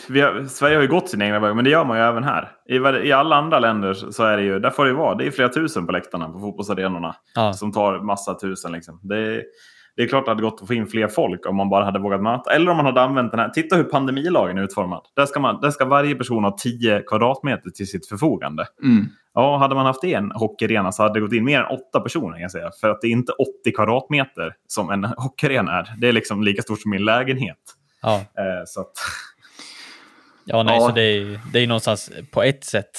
[0.09, 2.23] vi har, Sverige har ju gått sin egna väg, men det gör man ju även
[2.23, 2.51] här.
[2.69, 5.27] I, I alla andra länder så är det ju, där får det ju vara, det
[5.27, 7.15] är flera tusen på läktarna på fotbollsarenorna.
[7.35, 7.53] Ja.
[7.53, 8.71] Som tar massa tusen.
[8.71, 8.99] Liksom.
[9.03, 9.43] Det,
[9.97, 11.85] det är klart att det hade gått att få in fler folk om man bara
[11.85, 12.51] hade vågat möta.
[12.51, 13.49] Eller om man hade använt den här.
[13.49, 15.01] Titta hur pandemilagen är utformad.
[15.15, 18.65] Där ska, man, där ska varje person ha 10 kvadratmeter till sitt förfogande.
[18.83, 19.05] Mm.
[19.33, 22.31] Ja, hade man haft en hockeyarena så hade det gått in mer än åtta personer
[22.33, 22.71] kan jag säga.
[22.81, 25.93] För att det är inte 80 kvadratmeter som en hockeyarena är.
[25.97, 27.57] Det är liksom lika stort som min lägenhet.
[28.01, 28.15] Ja.
[28.15, 28.91] Eh, så att,
[30.45, 30.87] Ja, nej, Ja.
[30.87, 32.91] så det är, det är någonstans på ett sätt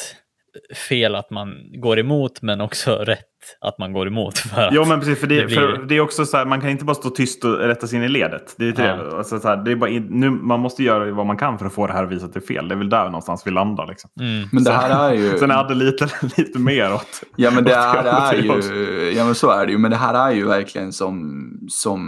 [0.88, 1.48] fel att man
[1.80, 3.24] går emot, men också rätt
[3.60, 4.38] att man går emot.
[4.38, 5.20] För att, jo, men precis.
[5.20, 7.10] För det, det blir- för det är också så här, man kan inte bara stå
[7.10, 8.54] tyst och rätta sig in i ledet.
[8.58, 8.96] Det är inte Ja.
[8.96, 9.16] det.
[9.16, 11.66] Alltså, så här, det är bara in, nu, man måste göra vad man kan för
[11.66, 12.68] att få det här att visa att det är fel.
[12.68, 13.86] Det är väl där någonstans vi landar.
[13.86, 14.10] Liksom.
[14.20, 15.28] mm, Men det här är ju...
[15.38, 17.22] Sen är det lite, lite mer åt...
[17.36, 20.28] Ja men det här är ju, ja men så är det ju, men det här
[20.30, 22.00] är ju verkligen som, som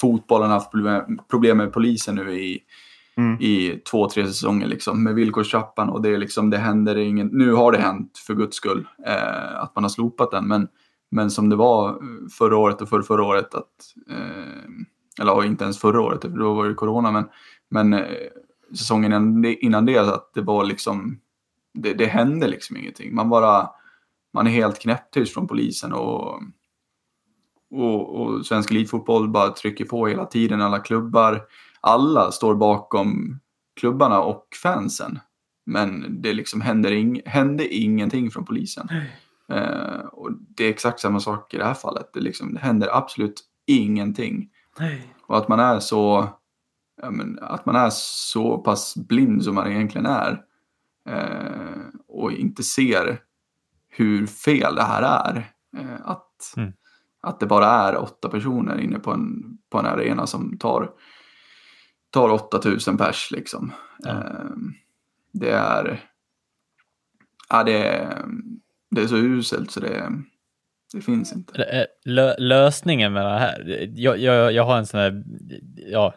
[0.00, 0.70] fotbollen har haft
[1.30, 2.58] problem med polisen nu i,
[3.18, 3.40] Mm.
[3.40, 7.52] i två, tre säsonger liksom, med villkorstrappan och det, är liksom, det händer ingen, nu
[7.52, 10.68] har det hänt för guds skull eh, att man har slopat den, men,
[11.10, 15.64] men som det var eh, förra året och för förra året, att, eh, eller inte
[15.64, 17.24] ens förra året, för då var det corona, men,
[17.70, 18.06] men eh,
[18.76, 21.20] säsongen innan det, innan det, att det var liksom,
[21.74, 23.14] det, det hände liksom ingenting.
[23.14, 23.70] Man bara,
[24.34, 26.42] man är helt knäpptyst från polisen och,
[27.70, 31.42] och, och svensk elitfotboll bara trycker på hela tiden, alla klubbar,
[31.80, 33.38] alla står bakom
[33.80, 35.18] klubbarna och fansen.
[35.66, 38.88] Men det liksom händer ing, hände ingenting från polisen.
[39.48, 42.10] Eh, och det är exakt samma sak i det här fallet.
[42.12, 44.50] Det, liksom, det händer absolut ingenting.
[45.26, 46.28] Och att man är så
[47.10, 50.42] men, att man är så pass blind som man egentligen är
[51.08, 53.20] eh, och inte ser
[53.88, 55.52] hur fel det här är.
[55.76, 56.24] Eh, att,
[56.56, 56.72] Mm.
[57.22, 60.90] att det bara är åtta personer inne på en, på en arena som tar,
[62.10, 63.72] tar 8000 pers liksom.
[63.98, 64.10] Ja.
[64.10, 64.50] Eh,
[65.32, 66.00] det är
[67.48, 68.24] ja, det är,
[68.90, 70.10] det är så uselt så det,
[70.92, 71.86] det finns inte.
[72.04, 75.22] Lö lösningen med det här, jag, jag, jag har en sån här
[75.76, 76.14] ja,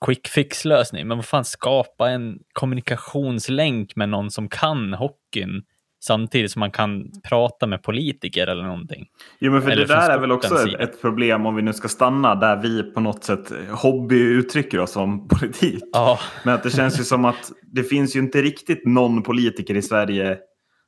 [0.00, 5.62] quick fix lösning, men vad fan skapa en kommunikationslänk med någon som kan hockeyn
[6.06, 9.06] samtidigt som man kan prata med politiker eller någonting.
[9.38, 10.78] Jo, men för Eller det där är väl också sida.
[10.78, 14.90] ett problem om vi nu ska stanna där vi på något sätt hobby uttrycker oss
[14.90, 15.84] som politik.
[15.92, 19.74] Ja, Men att det känns ju som att det finns ju inte riktigt någon politiker
[19.74, 20.38] i Sverige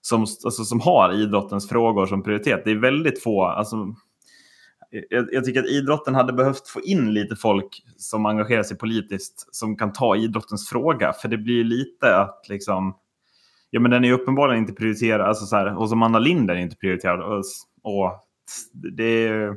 [0.01, 2.63] som, alltså, som har idrottens frågor som prioritet.
[2.65, 3.45] Det är väldigt få.
[3.45, 3.77] Alltså,
[5.11, 9.55] jag, jag tycker att idrotten hade behövt få in lite folk som engagerar sig politiskt
[9.55, 11.13] som kan ta idrottens fråga.
[11.13, 12.95] För det blir lite att liksom,
[13.71, 16.55] ja men den är uppenbarligen inte prioriterad, alltså så här, och som Anna Lind är
[16.55, 17.21] inte prioriterad.
[17.21, 17.45] Och,
[17.83, 18.13] och
[18.97, 19.49] det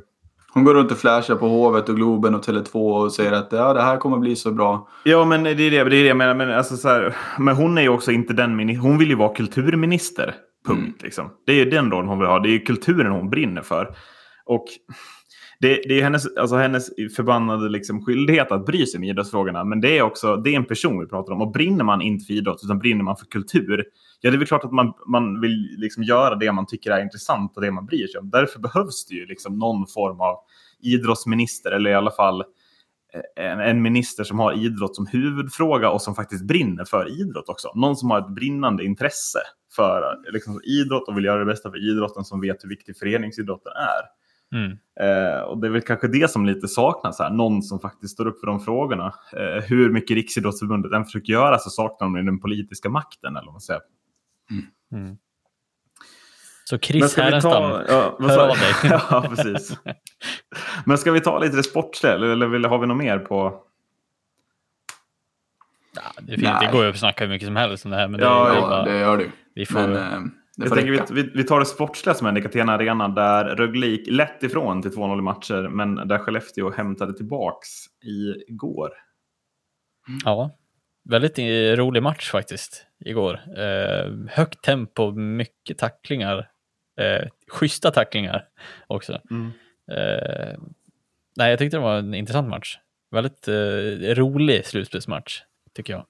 [0.54, 3.72] Hon går runt och flashar på Hovet och Globen och Tele2 och säger att ja,
[3.72, 4.88] det här kommer bli så bra.
[5.04, 6.34] Ja, men det är det, det, är det jag menar.
[6.34, 9.34] Men, alltså, så här, men hon är ju också inte den Hon vill ju vara
[9.34, 10.34] kulturminister.
[10.66, 10.80] Punkt.
[10.80, 10.94] Mm.
[11.02, 11.30] Liksom.
[11.46, 12.38] Det är ju den rollen hon vill ha.
[12.38, 13.94] Det är ju kulturen hon brinner för.
[14.44, 14.64] Och
[15.62, 19.64] det, det är ju hennes, alltså hennes förbannade liksom, skyldighet att bry sig om idrottsfrågorna.
[19.64, 21.42] Men det är också det är en person vi pratar om.
[21.42, 23.84] Och brinner man inte för idrott utan brinner man för kultur.
[24.20, 27.02] Ja, det är väl klart att man, man vill liksom göra det man tycker är
[27.02, 28.30] intressant och det man bryr sig om.
[28.30, 30.36] Därför behövs det ju liksom någon form av
[30.80, 32.40] idrottsminister eller i alla fall
[33.14, 37.48] eh, en, en minister som har idrott som huvudfråga och som faktiskt brinner för idrott
[37.48, 37.72] också.
[37.74, 39.38] Någon som har ett brinnande intresse
[39.76, 43.72] för liksom, idrott och vill göra det bästa för idrotten som vet hur viktig föreningsidrotten
[43.72, 44.21] är
[44.52, 44.78] mm.
[45.00, 47.30] Eh, och det är väl kanske det som lite saknas här.
[47.30, 49.14] Någon som faktiskt står upp för de frågorna.
[49.32, 53.36] Eh, hur mycket Riksidrottsförbundet än försöker göra så saknar de den politiska makten.
[53.36, 53.82] Eller vad man säger.
[54.92, 55.16] Mm.
[56.64, 57.84] Så Men Chris ska vi Härenstam, ta...
[57.88, 58.74] Ja, hör av dig.
[59.10, 59.78] ja, precis.
[60.84, 63.62] Men ska vi ta lite det sportsliga eller, har vi något mer på?
[65.94, 66.48] Ja, det, är fint.
[66.48, 66.66] Nej.
[66.66, 68.54] det går ju att snacka hur mycket som helst om det här, men det, Ja,
[68.54, 69.30] Ja, bara, det gör du.
[69.54, 69.80] vi får...
[69.80, 73.08] Men eh, det Jag tänker vi, vi, tar det sportsliga som hände i Catena Arena
[73.08, 77.68] där Rögle gick lätt ifrån till 2-0 i matcher men där Skellefteå hämtade tillbaks
[78.48, 78.90] igår.
[80.24, 80.50] Ja,
[81.04, 81.38] väldigt
[81.78, 83.40] rolig match faktiskt igår.
[83.56, 86.50] Eh, högt tempo, mycket tacklingar.
[87.00, 88.48] Eh, schyssta tacklingar
[88.86, 89.12] också.
[89.92, 90.58] Eh,
[91.36, 92.78] nej, jag tyckte det var en intressant match.
[93.10, 95.42] Väldigt eh, rolig slutspelsmatch,
[95.74, 96.06] tycker jag.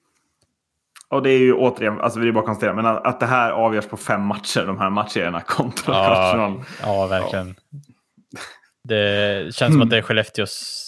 [1.13, 3.25] Och det är ju återigen, alltså vi är bara att konstatera, men att, att det
[3.25, 7.55] här avgörs på fem matcher, de här matcherna kontra Ja, ja verkligen.
[8.83, 10.79] Det känns som att det är Skellefteås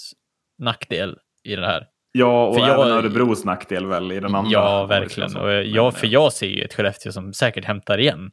[0.59, 1.87] nackdel i det här.
[2.11, 4.51] Ja, och För även jag- Örebros nackdel väl i den andra.
[4.51, 5.35] Ja, verkligen.
[5.35, 8.31] Och jag, för jag ser ju ett Skellefteå som säkert hämtar igen.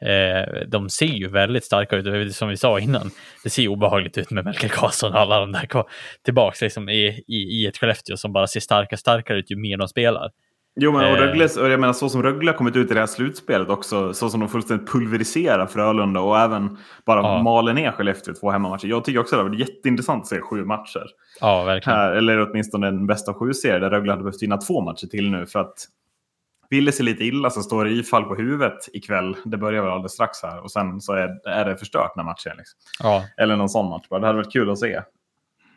[0.00, 3.10] Eh, de ser ju väldigt starka ut, som vi sa innan.
[3.44, 5.90] Det ser ju obehagligt ut med Melker Karlsson och alla de där kvar,
[6.24, 9.76] tillbaks liksom i, i, i ett Skellefteå som bara ser starkare starkare ut ju mer
[9.76, 10.30] de spelar.
[10.80, 11.20] Jo, men och Eh.
[11.20, 14.14] Rögle, och jag menar så som Rögle har kommit ut i det här slutspelet också,
[14.14, 17.42] så som de fullständigt pulveriserar Frölunda och även bara Ja.
[17.42, 18.86] maler ner Skellefteå två hemmamatcher.
[18.88, 21.06] Jag tycker också det har varit jätteintressant att se sju matcher.
[21.40, 21.98] Ja, verkligen.
[21.98, 25.30] Här, eller åtminstone en bästa av sju-serie där Rögle hade behövt vinna två matcher till
[25.30, 25.74] nu för att
[26.70, 29.36] vill det sig lite illa så står det ifall på huvudet ikväll.
[29.44, 32.52] Det börjar väl alldeles strax här och sen så är, är det förstört när matchen
[32.52, 32.56] är.
[32.56, 32.78] Liksom.
[33.02, 34.20] Ja, Eller någon sån match bara.
[34.20, 35.00] Det hade varit kul att se.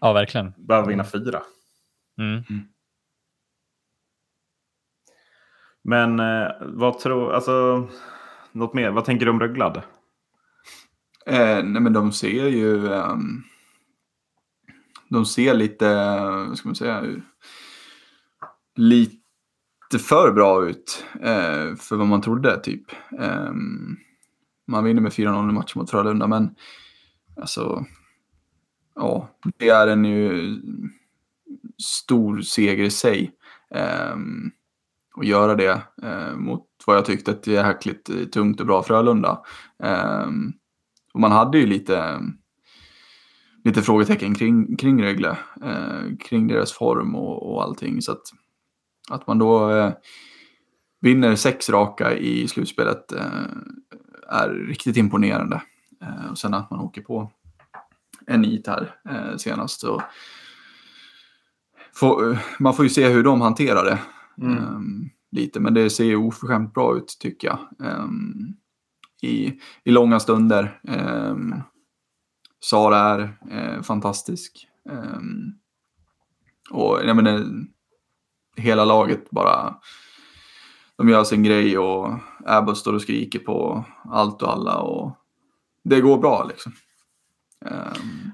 [0.01, 0.53] ja verkligen.
[0.57, 1.39] Behöver vinna fyra.
[2.19, 2.43] Mm.
[5.89, 7.87] Men eh, vad tror, alltså,
[8.51, 8.91] något mer?
[8.91, 9.83] Vad tänker du om Rögle?
[11.25, 12.93] Eh, nej, men de ser ju...
[12.93, 13.17] eh,
[15.09, 17.03] de ser lite, vad ska man säga,
[18.75, 22.85] lite för bra ut eh, för vad man trodde typ.
[23.19, 23.97] Ehm,
[24.67, 26.55] man vinner med 4-0 i matchen mot Frölunda, men
[27.41, 27.85] alltså...
[28.95, 30.55] ja, det är en ju
[31.83, 33.31] stor seger i sig.
[34.13, 34.51] Um,
[35.19, 39.41] och göra det eh, mot vad jag tyckte ett jäkligt eh, tungt och bra Frölunda.
[39.83, 40.27] Eh,
[41.13, 42.21] och man hade ju lite,
[43.63, 48.01] lite frågetecken kring, kring Rögle, eh, kring deras form och, och allting.
[48.01, 48.21] Så att,
[49.09, 49.91] att man då eh,
[51.01, 53.45] vinner sex raka i slutspelet eh,
[54.27, 55.61] är riktigt imponerande.
[56.31, 57.31] och sen att man åker på
[58.27, 58.95] en nit här
[59.37, 59.79] senast.
[59.79, 60.01] Så,
[61.93, 63.99] Får, man får ju se hur de hanterar det.
[64.41, 64.57] Mm.
[64.57, 67.59] Um, lite, men det ser oförskämt bra ut tycker jag.
[67.79, 68.55] Um,
[69.21, 70.79] i, I långa stunder.
[70.83, 71.61] Um,
[72.59, 73.19] Sara är
[73.51, 74.67] uh, fantastisk.
[74.89, 75.59] Um,
[76.71, 77.45] och jag menar,
[78.55, 79.75] hela laget bara,
[80.97, 82.13] de gör sin grej och
[82.45, 85.15] Abbott står och skriker på allt och alla och
[85.83, 86.71] det går bra liksom.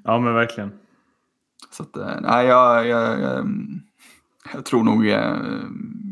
[0.03, 0.71] ja men verkligen.
[1.71, 3.45] Så att, eh, nej, jag, jag, jag,
[4.53, 5.37] jag tror nog eh,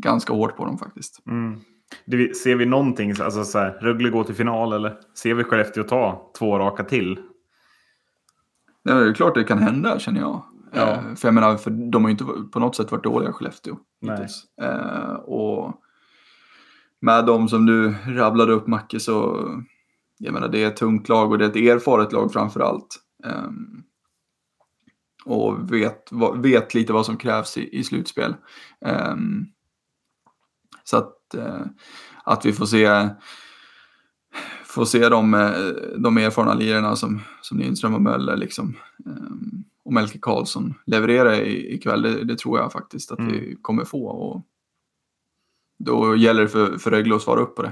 [0.01, 1.23] ganska hårt på dem faktiskt.
[1.27, 1.59] Mm.
[2.05, 5.83] Det, ser vi någonting, alltså så här, Rögle går till final eller ser vi Skellefteå
[5.83, 7.19] ta två raka till?
[8.83, 10.43] Det är klart det kan hända känner jag.
[10.73, 10.91] Ja.
[10.91, 13.77] Eh, för jag menar, för de har ju inte på något sätt varit dåliga Skellefteå
[14.01, 14.43] hittills.
[14.61, 15.73] Eh, och
[17.01, 19.47] med de som du rabblade upp Macke så,
[20.17, 22.87] jag menar det är ett tungt lag och det är ett erfaret lag framför allt.
[23.25, 23.49] Eh,
[25.25, 28.35] och vet, vet lite vad som krävs i, i slutspel.
[29.11, 29.47] Um,
[30.83, 31.65] så att, uh,
[32.23, 33.09] att vi får se,
[34.63, 35.51] får se de, eh,
[35.97, 42.01] de erfarna lirarna som, som Lindström och Möller liksom, um, och Melke Karlsson leverera ikväll,
[42.01, 43.31] det, det tror jag faktiskt att mm.
[43.31, 44.07] vi kommer få.
[44.07, 44.41] Och
[45.79, 47.71] då gäller det för, för Rögle att svara upp på det.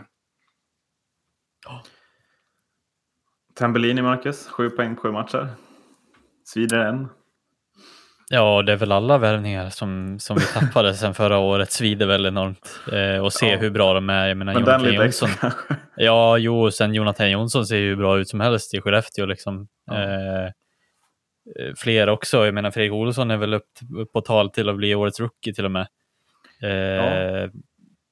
[3.54, 5.48] Tambellini, Marcus, sju poäng på sju matcher.
[6.44, 7.08] Svider en.
[8.34, 12.26] Ja, det är väl alla värvningar som, som vi tappade sen förra året svider väl
[12.26, 12.80] enormt.
[12.92, 13.58] Eh, och se ja.
[13.58, 14.28] hur bra de är.
[14.28, 15.30] Jag menar, Men Jonathan den Jonsson.
[15.96, 19.26] ja, jo, sen Jonathan Jonsson ser ju hur bra ut som helst i Skellefteå.
[19.26, 19.68] Liksom.
[19.86, 20.02] Ja.
[20.02, 20.52] Eh, eh,
[21.78, 22.46] fler också.
[22.46, 23.72] Jag menar, Fredrik Olsson är väl upp
[24.14, 25.88] på tal till att bli årets rookie till och med.
[26.64, 27.50] Eh, ja.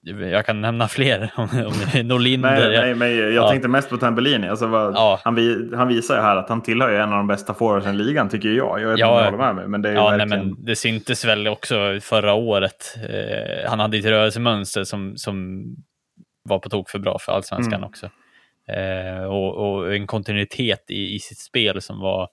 [0.01, 1.31] Jag kan nämna fler.
[2.03, 2.69] Norlinder.
[2.69, 3.49] nej, nej, men jag ja.
[3.49, 4.49] tänkte mest på Tambellini.
[4.49, 5.19] Alltså, vad, ja.
[5.23, 5.35] han,
[5.75, 8.49] han, visar ju här att han tillhör en av de bästa forwardsen i ligan, tycker
[8.49, 8.81] jag.
[8.81, 9.67] Jag vet inte om med mig.
[9.67, 10.29] Men det, är ja, verkligen...
[10.29, 12.97] nej, men det syntes väl också förra året.
[13.09, 15.65] Eh, han hade ett rörelsemönster som, som
[16.43, 17.89] var på tok för bra för allsvenskan mm.
[17.89, 18.09] också.
[18.67, 22.29] Eh, och, och, en kontinuitet i, i sitt spel som var...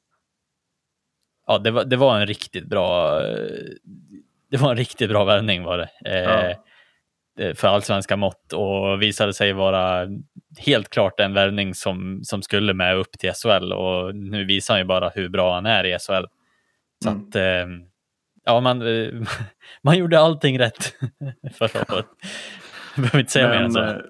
[1.46, 3.20] Ja, det var, det var en riktigt bra...
[4.50, 5.88] Det var en riktigt bra värvning var det.
[6.00, 6.56] Ja Eh,
[7.54, 10.06] för allsvenska mått och visade sig vara
[10.58, 14.80] helt klart en värvning som, som skulle med upp till SHL och nu visar han
[14.80, 16.26] ju bara hur bra han är i SHL.
[17.04, 17.22] Så mm.
[17.22, 17.66] att, eh,
[18.44, 19.08] ja, man, eh,
[19.82, 20.94] man gjorde allting rätt
[21.58, 22.06] förra året.
[22.96, 24.00] Behöver inte säga mer än så.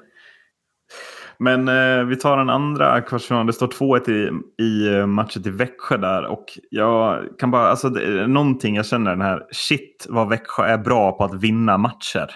[1.38, 3.46] Men eh, vi tar den andra kvartsfinalen.
[3.46, 4.30] Det står 2-1 i,
[4.64, 6.24] i matchen till Växjö där.
[6.24, 10.64] Och jag kan bara, alltså det är någonting jag känner den här, shit vad Växjö
[10.64, 12.30] är bra på att vinna matcher.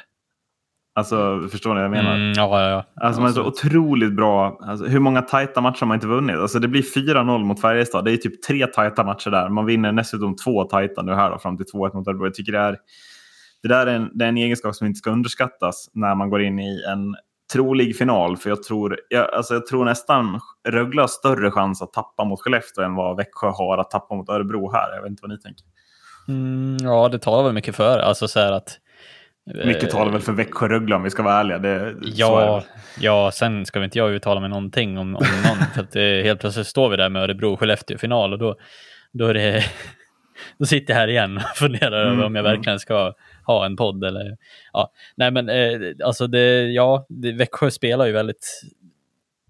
[0.94, 2.14] Alltså, förstår ni vad jag menar?
[2.14, 3.04] Mm, ja, ja, ja.
[3.06, 4.58] Alltså, man är så otroligt bra.
[4.60, 6.36] Alltså, hur många tajta matcher har man inte vunnit?
[6.36, 8.04] Alltså, det blir 4-0 mot Färjestad.
[8.04, 9.48] Det är typ tre tajta matcher där.
[9.48, 12.26] Man vinner dessutom två tajta nu här då, fram till 2-1 mot Örebro.
[12.26, 12.76] Jag tycker det är,
[13.62, 16.42] det där är en, det är en egenskap som inte ska underskattas när man går
[16.42, 17.16] in i en
[17.52, 18.36] trolig final.
[18.36, 22.40] För jag tror, jag, alltså jag tror nästan Rögle har större chans att tappa mot
[22.40, 24.94] Skellefteå än vad Växjö har att tappa mot Örebro här.
[24.94, 25.64] Jag vet inte vad ni tänker.
[26.28, 27.98] Mm, ja, det talar väl mycket för.
[27.98, 28.78] Alltså så att
[29.54, 31.58] mycket talar väl för Växjö-Rögle om vi ska vara ärliga.
[31.58, 32.64] Det, ja,
[33.00, 35.66] ja, sen ska vi inte jag uttala mig någonting om, om någon.
[35.74, 38.56] för att det, helt plötsligt står vi där med Örebro-Skellefteå-final och då,
[39.12, 39.64] då, är det,
[40.58, 42.56] då sitter jag här igen och funderar mm, över om jag mm.
[42.56, 43.14] verkligen ska
[43.46, 44.04] ha en podd.
[44.04, 44.36] Eller,
[44.72, 44.92] ja.
[45.16, 48.62] Nej, men eh, alltså det, ja, det, Växjö spelar ju väldigt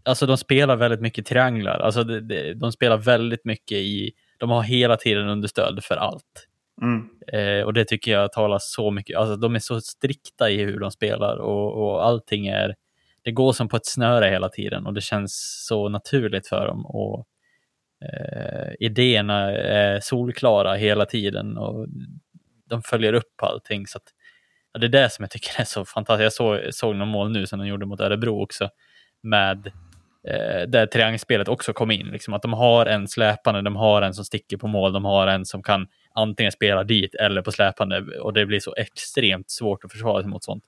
[0.04, 1.78] Alltså de spelar väldigt mycket trianglar.
[1.78, 4.10] Alltså de, de, de spelar väldigt mycket i...
[4.38, 6.46] De har hela tiden understöd för allt.
[6.82, 7.08] Mm.
[7.32, 10.80] Eh, och det tycker jag talar så mycket, alltså de är så strikta i hur
[10.80, 12.74] de spelar och, och allting är,
[13.22, 16.86] det går som på ett snöre hela tiden och det känns så naturligt för dem.
[16.86, 17.26] Och
[18.04, 21.86] eh, Idéerna är solklara hela tiden och
[22.66, 23.86] de följer upp allting.
[23.86, 24.04] Så att,
[24.72, 26.22] ja, det är det som jag tycker är så fantastiskt.
[26.22, 28.68] Jag såg, såg några mål nu som de gjorde mot Örebro också
[29.22, 29.66] med
[30.28, 32.06] eh, där triangelspelet också kom in.
[32.06, 35.26] Liksom att de har en släpande, de har en som sticker på mål, de har
[35.26, 39.84] en som kan antingen spela dit eller på släpande och det blir så extremt svårt
[39.84, 40.64] att försvara sig mot sånt.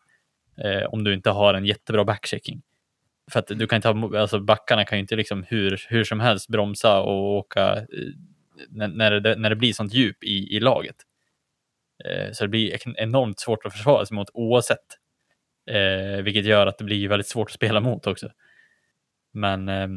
[0.56, 2.62] Eh, om du inte har en jättebra backchecking.
[3.30, 6.20] För att du kan inte ha, alltså backarna kan ju inte liksom hur, hur som
[6.20, 7.84] helst bromsa och åka, eh,
[8.68, 10.96] när, när, det, när det blir sånt djup i, i laget.
[12.04, 14.98] Eh, så det blir enormt svårt att försvara sig mot oavsett.
[15.70, 18.30] Eh, vilket gör att det blir väldigt svårt att spela mot också.
[19.32, 19.88] Men eh,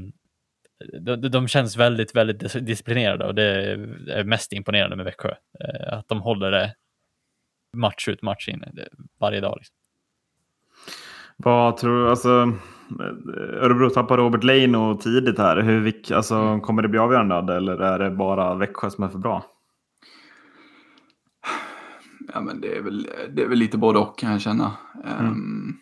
[1.01, 3.71] de, de, känns väldigt, väldigt disciplinerade och det
[4.07, 5.29] är mest imponerande med Växjö.
[5.59, 6.75] Eh, att de håller det
[7.73, 8.63] match ut match in
[9.19, 9.55] varje dag.
[9.57, 9.75] Liksom.
[11.37, 12.09] Vad tror du?
[12.09, 12.29] Alltså,
[13.61, 15.61] Örebro tappar Robert Leino tidigt här.
[15.61, 16.61] Hur, alltså, mm.
[16.61, 19.45] Kommer det bli avgörande eller är det bara Växjö som är för bra?
[22.33, 24.71] Ja, men det, är väl, det är väl lite både och kan jag känna.
[25.03, 25.25] Mm.
[25.25, 25.79] Um,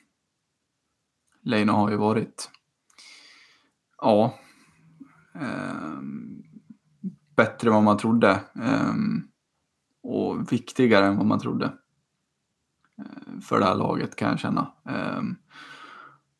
[1.43, 2.49] Leino har ju varit
[3.97, 4.39] ja,
[7.35, 8.39] bättre än vad man trodde.
[8.53, 9.27] Um,
[10.03, 11.65] och viktigare än vad man trodde.
[12.99, 14.73] Uh, för det här laget kan jag känna.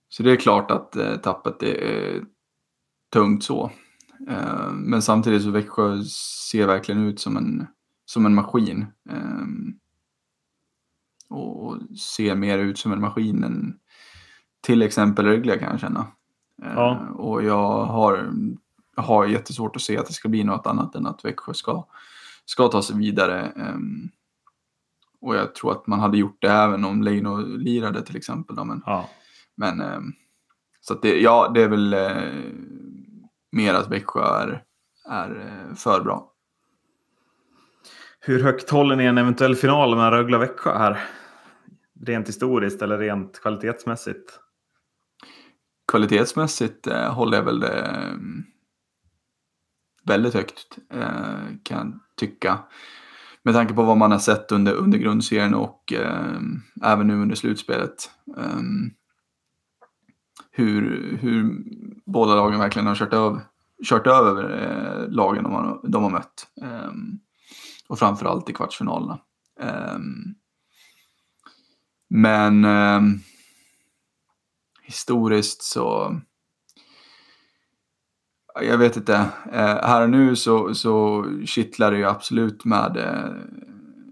[0.09, 2.23] Så det är klart att uh, tappet är
[3.13, 3.71] tungt så.
[4.73, 6.03] Men samtidigt så Växjö
[6.49, 7.67] ser verkligen ut som en,
[8.05, 8.85] som en maskin.
[11.29, 13.79] Och ser mer ut som en maskin än
[14.61, 16.07] till exempel Rögle kan jag känna.
[16.61, 17.07] Ja.
[17.09, 18.33] Och jag har,
[18.95, 21.85] har jättesvårt att se att det ska bli något annat än att Växjö ska,
[22.45, 23.51] ska ta sig vidare.
[23.55, 24.09] Um,
[25.21, 28.55] och jag tror att man hade gjort det även om Leino lirade till exempel.
[28.55, 29.09] Då, men ja.
[29.55, 30.13] men um,
[30.81, 32.53] så det, ja, det är väl uh,
[33.51, 34.63] mer att Växjö är,
[35.09, 35.29] är
[35.69, 36.33] uh, för bra.
[38.25, 40.99] Hur högt håller ni en eventuell final med Rögle-Växjö här?
[42.05, 44.39] Rent historiskt eller rent kvalitetsmässigt?
[45.91, 48.13] Kvalitetsmässigt eh, håller jag väl det eh,
[50.03, 52.59] väldigt högt eh, kan jag tycka.
[53.43, 56.41] Med tanke på vad man har sett under, under grundserien och eh,
[56.83, 58.11] även nu under slutspelet.
[58.37, 58.91] Ehm,
[60.51, 61.63] hur, hur
[62.05, 63.41] båda lagen verkligen har kört över,
[63.85, 66.47] kört över eh, lagen de har, de har mött.
[66.61, 67.19] Ehm,
[67.87, 69.19] och framförallt i kvartsfinalerna.
[69.59, 70.35] Ehm,
[72.09, 72.65] men
[74.83, 76.15] historiskt så
[78.61, 79.15] jag vet inte.
[79.51, 83.31] Eh, här och nu så, så kittlar det ju absolut med, eh,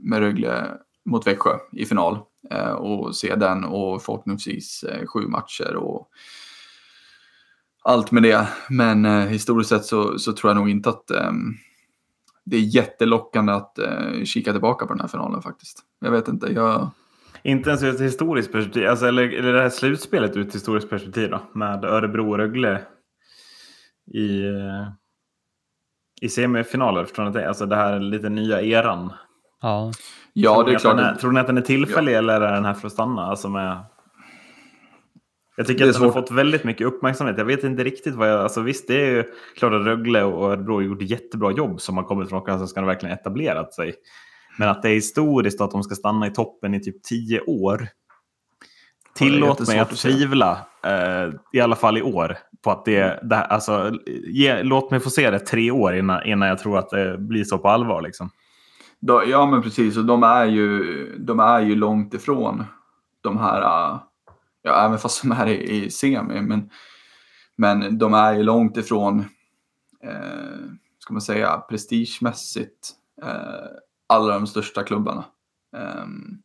[0.02, 0.68] med Rögle
[1.06, 2.20] mot Växjö i final.
[2.52, 6.10] Eh, och se den och förhoppningsvis eh, sju matcher och
[7.84, 8.48] allt med det.
[8.70, 11.54] Men eh, historiskt sett så, så tror jag nog inte att ehm,
[12.44, 15.80] det är jättelockande att eh, kika tillbaka på den här finalen faktiskt.
[16.00, 16.54] Jag vet inte.
[16.54, 16.92] Jag,
[17.44, 20.90] inte ens ur ett historiskt perspektiv, alltså, eller, eller det här slutspelet ur ett historiskt
[20.90, 22.82] perspektiv då, med Örebro och Rögle
[24.14, 24.46] i,
[26.22, 27.04] i semifinaler.
[27.04, 27.48] Förstår ni det?
[27.48, 29.14] Alltså det här lite nya eran.
[29.62, 29.92] Ja,
[30.34, 31.00] ja det är klart.
[31.00, 32.18] Är, tror ni att den är tillfällig ja.
[32.18, 33.22] eller är den här för att stanna?
[33.22, 33.86] Alltså med...
[35.58, 37.38] Jag tycker att den har fått väldigt mycket uppmärksamhet.
[37.38, 38.42] Jag vet inte riktigt vad jag...
[38.42, 39.24] Alltså visst, det är ju
[39.58, 42.90] klart att Rögle och Örebro har gjort jättebra jobb som har kommit från Allsvenskan och
[42.90, 43.94] verkligen etablerat sig.
[44.60, 47.88] Men att det är historiskt att de ska stanna i toppen i typ tio år.
[49.14, 50.52] Tillåt mig att tvivla,
[50.86, 53.92] eh, i alla fall i år, på att det, det alltså,
[54.28, 57.44] ge, låt mig få se det tre år innan, innan jag tror att det blir
[57.44, 58.02] så på allvar.
[58.02, 58.30] Liksom.
[59.00, 62.64] Då, ja men precis, och de är ju, de är ju långt ifrån
[63.22, 66.70] de här, ja även fast de är i, i semi, men,
[67.56, 69.20] men de är ju långt ifrån,
[70.04, 70.60] eh,
[71.00, 72.92] ska man säga, prestigemässigt
[73.24, 73.70] eh,
[74.08, 75.26] alla de största klubbarna.
[75.78, 76.42] Ehm,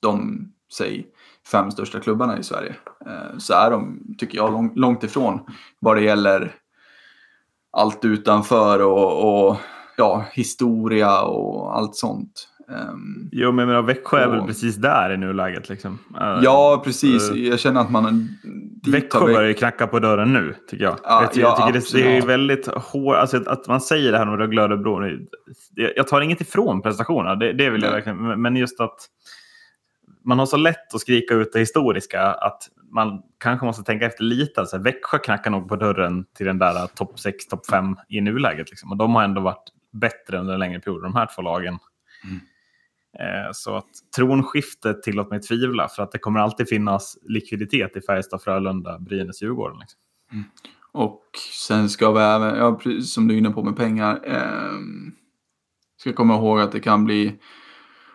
[0.00, 1.06] de, säg
[1.52, 2.74] fem största klubbarna i Sverige.
[3.06, 5.40] Ehm, så är de, tycker jag, långt ifrån
[5.78, 6.52] vad det gäller
[7.72, 9.56] allt utanför och, och
[9.96, 12.46] ja, historia och allt sånt.
[12.70, 15.68] Um, jo, men menar, Växjö är väl precis där i nuläget.
[15.68, 15.98] Liksom.
[16.20, 17.30] Uh, ja, precis.
[17.30, 18.28] Uh, jag känner att man...
[18.86, 20.96] Växjö börjar ju knacka på dörren nu, tycker jag.
[21.02, 23.16] Ja, jag, jag tycker det, det, är väldigt hårt.
[23.16, 25.18] Alltså, att man säger det här om Rögle Örebro.
[25.96, 28.42] Jag tar inget ifrån prestationerna, det, det vill jag verkligen.
[28.42, 28.98] Men just att
[30.24, 32.62] man har så lätt att skrika ut det historiska att
[32.92, 34.60] man kanske måste tänka efter lite.
[34.60, 38.70] Alltså, Växjö knackar nog på dörren till den där topp 6, topp 5 i nuläget.
[38.70, 38.90] Liksom.
[38.90, 41.78] Och de har ändå varit bättre under en längre period, de här två lagen.
[42.24, 42.40] Mm.
[43.18, 48.00] Eh, så att tronskiftet tillåt mig tvivla för att det kommer alltid finnas likviditet i
[48.00, 49.78] Färjestad, Frölunda, Brynäs, Djurgården.
[49.78, 50.00] Liksom.
[50.32, 50.44] Mm.
[50.92, 51.22] Och
[51.68, 54.78] sen ska vi även, ja, som du är inne på med pengar, eh,
[55.96, 57.38] ska komma ihåg att det kan bli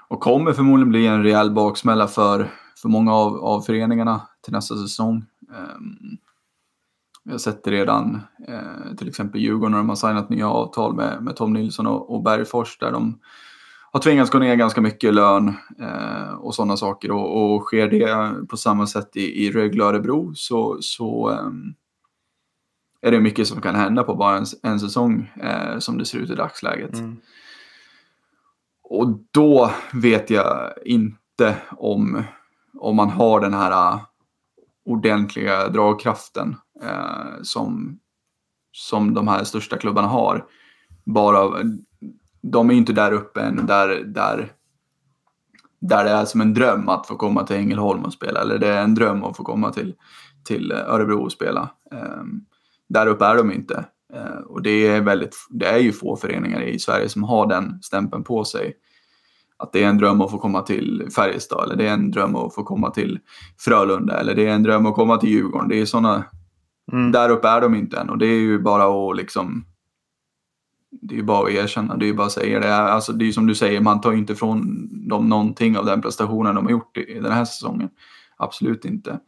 [0.08, 2.52] och kommer förmodligen bli en rejäl baksmälla för,
[2.82, 5.26] för många av, av föreningarna till nästa säsong.
[5.52, 5.78] Eh,
[7.24, 10.96] vi har sett det redan, eh, till exempel Djurgården när de har signat nya avtal
[10.96, 13.20] med, med Tom Nilsson och, och Bergfors där de
[13.96, 17.12] har tvingats gå ner ganska mycket i lön eh, och sådana saker.
[17.12, 21.50] Och, och sker det på samma sätt i, i Rögle Örebro så, så eh,
[23.02, 26.18] är det mycket som kan hända på bara en, en säsong eh, som det ser
[26.18, 26.94] ut i dagsläget.
[26.94, 27.18] Mm.
[28.90, 32.24] Och då vet jag inte om,
[32.78, 34.00] om man har den här äh,
[34.86, 38.00] ordentliga dragkraften eh, som,
[38.72, 40.46] som de här största klubbarna har.
[41.06, 41.64] Bara,
[42.42, 44.52] de är ju inte där uppe än, där, där,
[45.80, 48.42] där det är som en dröm att få komma till Ängelholm och spela.
[48.42, 49.96] Eller det är en dröm att få komma till,
[50.44, 51.70] till Örebro och spela.
[51.92, 52.24] Eh,
[52.90, 53.86] där uppe är de inte.
[54.14, 57.82] Uh, och det är, väldigt, det är ju få föreningar i Sverige som har den
[57.82, 58.74] stämpeln på sig.
[59.58, 62.36] Att det är en dröm att få komma till Färjestad eller det är en dröm
[62.36, 63.20] att få komma till
[63.60, 65.70] Frölunda eller det är en dröm att komma till Djurgården.
[65.70, 66.24] Det är sådana,
[66.92, 67.12] Mm.
[67.12, 69.66] där uppe är de inte än och det är ju bara att liksom
[71.02, 72.76] det är ju bara att erkänna, det är ju bara att säga det.
[72.76, 76.02] Alltså, det är som du säger, man tar ju inte ifrån dem någonting av den
[76.02, 77.90] prestationen de har gjort i den här säsongen.
[78.38, 79.20] Absolut inte.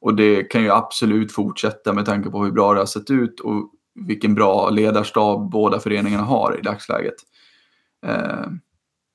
[0.00, 3.40] Och det kan ju absolut fortsätta med tanke på hur bra det har sett ut
[3.40, 7.14] och vilken bra ledarstab båda föreningarna har i dagsläget.
[8.06, 8.46] Eh,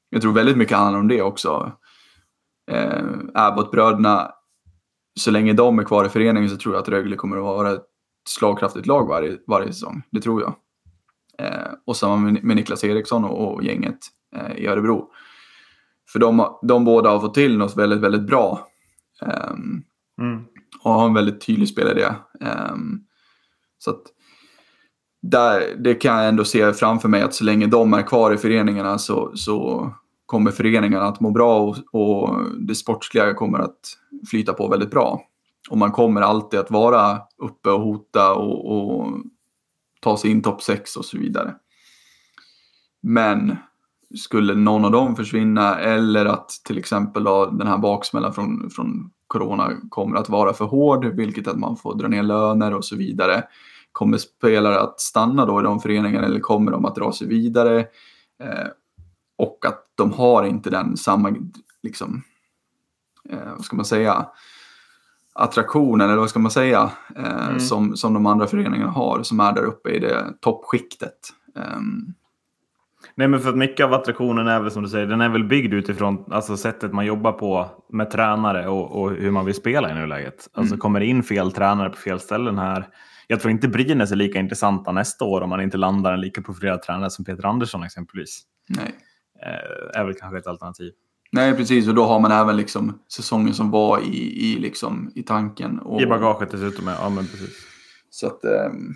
[0.09, 1.71] jag tror väldigt mycket handlar om det också.
[2.71, 3.03] Eh,
[3.33, 4.31] Abbott-bröderna,
[5.19, 7.71] så länge de är kvar i föreningen så tror jag att Rögle kommer att vara
[7.71, 7.85] ett
[8.29, 10.03] slagkraftigt lag varje, varje säsong.
[10.11, 10.55] Det tror jag.
[11.37, 13.99] Eh, och samma med, med Niklas Eriksson och, och gänget
[14.35, 15.11] eh, i Örebro.
[16.11, 18.67] För de, de båda har fått till något väldigt, väldigt bra.
[19.21, 19.83] Ehm,
[20.21, 20.45] Mm.
[20.83, 22.05] och har en väldigt tydlig spelidé.
[22.39, 23.05] Um,
[23.77, 24.01] så att
[25.21, 28.37] där, det kan jag ändå se framför mig att så länge de är kvar i
[28.37, 29.89] föreningarna så, så
[30.25, 33.79] kommer föreningarna att må bra och, och det sportsliga kommer att
[34.29, 35.21] flyta på väldigt bra.
[35.69, 39.07] Och man kommer alltid att vara uppe och hota och, och
[40.01, 41.55] ta sig in topp 6 och så vidare.
[43.01, 43.55] Men
[44.15, 49.11] skulle någon av dem försvinna eller att till exempel då, den här baksmällan från, från
[49.27, 52.95] corona kommer att vara för hård, vilket att man får dra ner löner och så
[52.95, 53.43] vidare.
[53.91, 57.79] Kommer spelare att stanna då i de föreningarna eller kommer de att dra sig vidare?
[58.43, 58.67] Eh,
[59.37, 61.35] och att de har inte den samma,
[61.83, 62.23] liksom,
[63.29, 64.25] eh, vad ska man säga,
[65.33, 67.59] attraktionen, eller vad ska man säga, eh, Mm.
[67.59, 71.17] som, som de andra föreningarna har, som är där uppe i det toppskiktet.
[71.55, 72.13] Ehm,
[73.15, 75.43] Nej, men för att mycket av attraktionen är väl som du säger, den är väl
[75.43, 79.91] byggd utifrån alltså, sättet man jobbar på med tränare och, och hur man vill spela
[79.91, 80.49] i nuläget.
[80.53, 80.79] Alltså Mm.
[80.79, 82.87] kommer det in fel tränare på fel ställen här.
[83.31, 86.41] Jag tror inte Brynäs är lika intressanta nästa år om man inte landar en lika
[86.41, 88.41] profilerad tränare som Peter Andersson exempelvis.
[88.69, 88.95] nej.
[89.45, 90.91] Eh, är väl kanske ett alternativ.
[91.31, 91.87] nej, precis.
[91.87, 95.79] Och då har man även liksom säsongen som var i, i, liksom, i tanken.
[95.79, 96.87] Och, I bagaget dessutom.
[96.87, 97.55] Ja, men precis.
[98.09, 98.93] Så att, ehm,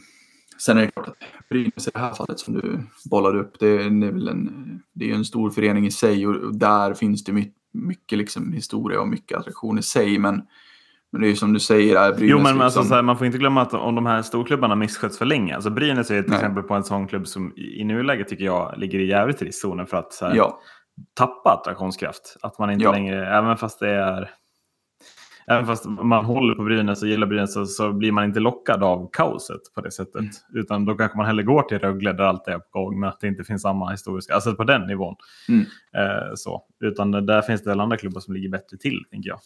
[0.58, 2.80] sen är det klart att Brynäs i det här fallet som du
[3.10, 6.28] bollade upp, det är, det är väl en, det är en stor förening i sig
[6.28, 10.20] och, där finns det mycket, mycket liksom historia och mycket attraktion i sig.
[10.20, 10.42] Men,
[11.12, 13.02] men det är ju som du säger, är Brynäs Jo, men alltså, liksom, så här,
[13.02, 15.56] man får inte glömma att om de här storklubbarna missköts för länge.
[15.56, 16.36] Alltså Brynäs är ett Nej.
[16.36, 19.98] exempel på en sån klubb som i nuläget tycker jag ligger i jävligt riskzonen för
[19.98, 20.60] att här, Ja,
[21.14, 22.38] tappa attraktionskraft.
[22.42, 22.92] Att man inte Ja.
[22.92, 24.32] längre, även fast det är...
[25.48, 28.84] Även fast man håller på Brynäs och gillar Brynäs så, så blir man inte lockad
[28.84, 30.16] av kaoset på det sättet.
[30.16, 30.32] Mm.
[30.54, 33.20] Utan då kanske man hellre går till Rögle där allt är på gång men att
[33.20, 35.16] det inte finns samma historiska, alltså på den nivån.
[35.50, 35.62] Mm.
[35.98, 36.64] Eh, så.
[36.84, 39.40] Utan där finns det väl andra klubbar som ligger bättre till, tänker jag.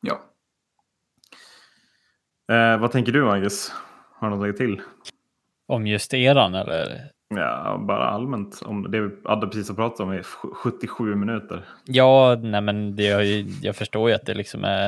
[0.00, 0.20] ja.
[2.52, 3.72] Eh, vad tänker du, Marcus?
[4.14, 4.82] Har du något att lägga till?
[5.68, 7.10] Om just eran eller?
[7.34, 8.62] Ja, bara allmänt.
[8.64, 11.64] Om det vi hade precis har pratat om i 77 minuter.
[11.84, 14.86] Ja, nej men det ju, jag förstår ju att det liksom är...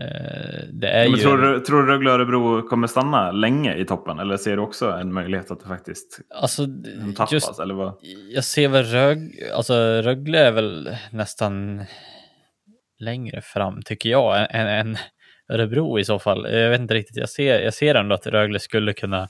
[0.00, 1.24] Eh, det är Men ju...
[1.24, 4.18] tror, du, tror du Rögle och Örebro kommer stanna länge i toppen?
[4.18, 7.32] Eller ser du också en möjlighet att det faktiskt Alltså, de tappas?
[7.32, 7.94] just, Eller vad?
[8.34, 11.84] jag ser väl Rög, alltså Rögle är väl nästan
[12.98, 14.96] längre fram tycker jag än, än
[15.48, 16.52] Örebro i så fall.
[16.52, 19.28] Jag vet inte riktigt, jag ser, jag ser ändå att Rögle skulle kunna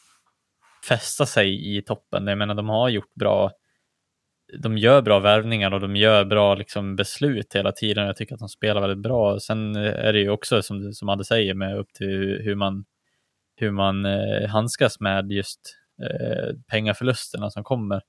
[0.88, 2.26] fästa sig i toppen.
[2.26, 3.50] Jag menar, de har gjort bra,
[4.58, 8.06] de gör bra värvningar och de gör bra liksom, beslut hela tiden.
[8.06, 9.40] Jag tycker att de spelar väldigt bra.
[9.40, 12.84] Sen är det ju också som, som Adde säger med upp till hur man,
[13.56, 15.60] hur man eh, handskas med just
[16.02, 18.02] eh, pengaförlusterna som kommer.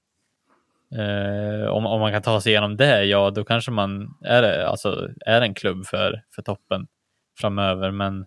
[0.97, 5.09] Eh, om, om man kan ta sig igenom det, ja då kanske man är, alltså,
[5.25, 6.87] är en klubb för, för toppen
[7.39, 7.91] framöver.
[7.91, 8.25] Men,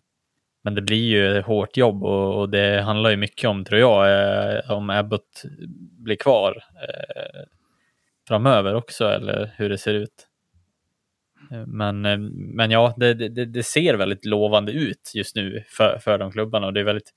[0.65, 4.11] men det blir ju hårt jobb och, och det handlar ju mycket om, tror jag,
[4.57, 5.43] eh, om Abbott
[5.99, 7.45] blir kvar eh,
[8.29, 10.29] framöver också eller hur det ser ut.
[11.51, 12.19] Eh, men, eh,
[12.55, 16.67] men ja, det, det, det ser väldigt lovande ut just nu för, för de klubbarna
[16.67, 17.13] och det är väldigt,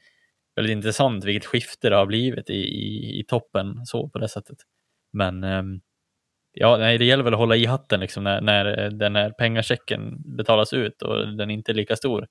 [0.55, 4.57] väldigt intressant vilket skifte det har blivit i, i, i toppen så på det sättet.
[5.13, 5.81] Men ehm,
[6.53, 10.17] ja, nej, det gäller väl att hålla i hatten liksom när, när den här pengachecken
[10.37, 12.27] betalas ut och den inte är lika stor.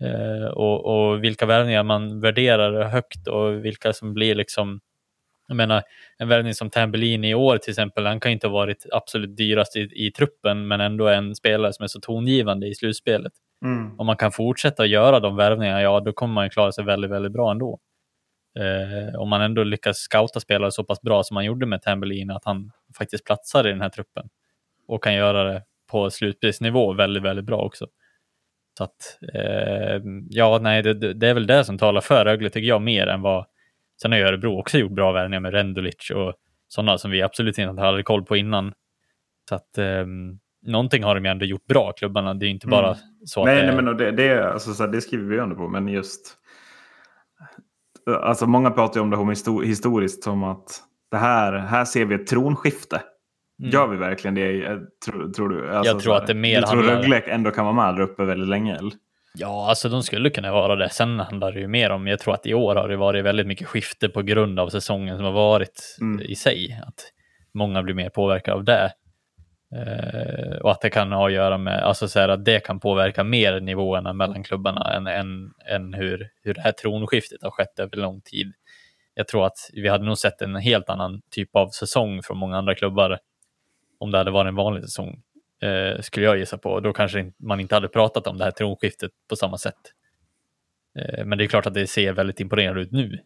[0.00, 4.80] Eh, och, och vilka värvningar man värderar högt och vilka som blir liksom
[5.50, 5.82] jag menar,
[6.18, 9.36] en värvning som Tambellini i år till exempel, han kan ju inte ha varit absolut
[9.36, 13.32] dyrast i, i truppen, men ändå en spelare som är så tongivande i slutspelet.
[13.64, 14.00] Mm.
[14.00, 17.10] Om man kan fortsätta göra de värvningarna, ja då kommer man ju klara sig väldigt,
[17.10, 17.78] väldigt bra ändå.
[18.58, 22.32] Eh, om man ändå lyckas scouta spelare så pass bra som man gjorde med Tambellini,
[22.32, 24.28] att han faktiskt platsar i den här truppen
[24.88, 27.86] och kan göra det på slutspelsnivå väldigt, väldigt bra också.
[28.78, 32.68] Så att, eh, ja, nej, det, det, är väl det som talar för Rögle tycker
[32.68, 33.46] jag mer än vad
[34.02, 36.34] Sen har ju Örebro också gjort bra värvningar med Rendulic och
[36.68, 38.72] sådana som vi absolut inte hade koll på innan.
[39.48, 40.06] Så att eh,
[40.66, 42.34] någonting har de ju ändå gjort bra, klubbarna.
[42.34, 42.98] Det är ju inte bara Mm.
[43.24, 45.56] så att Nej, det, nej, men det, det, alltså, så här, det skriver vi under
[45.56, 45.68] på.
[45.68, 46.36] Men just...
[48.22, 50.80] Alltså, många pratar ju om det histor- historiskt som att
[51.10, 53.02] det här, här ser vi ett tronskifte.
[53.62, 53.70] Mm.
[53.72, 54.64] Gör vi verkligen det?
[54.66, 54.76] eh,
[55.06, 55.70] Tror, tror du?
[55.76, 58.00] Alltså, Jag tror här, att det mer Du tror Rögle ändå kan vara med där
[58.02, 58.76] uppe väldigt länge?
[58.76, 58.92] Eller?
[59.34, 60.88] Ja, alltså de skulle kunna vara det.
[60.90, 63.46] Sen handlar det ju mer om, jag tror att i år har det varit väldigt
[63.46, 66.20] mycket skifte på grund av säsongen som har varit Mm.
[66.20, 66.80] i sig.
[66.86, 67.00] Att
[67.54, 68.90] många blir mer påverkade av det.
[69.76, 72.80] Eh, och att det kan ha att göra med, alltså så här, att det kan
[72.80, 77.78] påverka mer nivåerna mellan klubbarna än, än, än hur, hur det här tronskiftet har skett
[77.78, 78.52] över lång tid.
[79.14, 82.58] Jag tror att vi hade nog sett en helt annan typ av säsong från många
[82.58, 83.18] andra klubbar
[83.98, 85.22] om det hade varit en vanlig säsong,
[85.62, 86.80] eh, skulle jag gissa på.
[86.80, 89.94] Då kanske man inte hade pratat om det här tronskiftet på samma sätt.
[90.98, 93.18] Eh, men det är klart att det ser väldigt imponerande ut nu.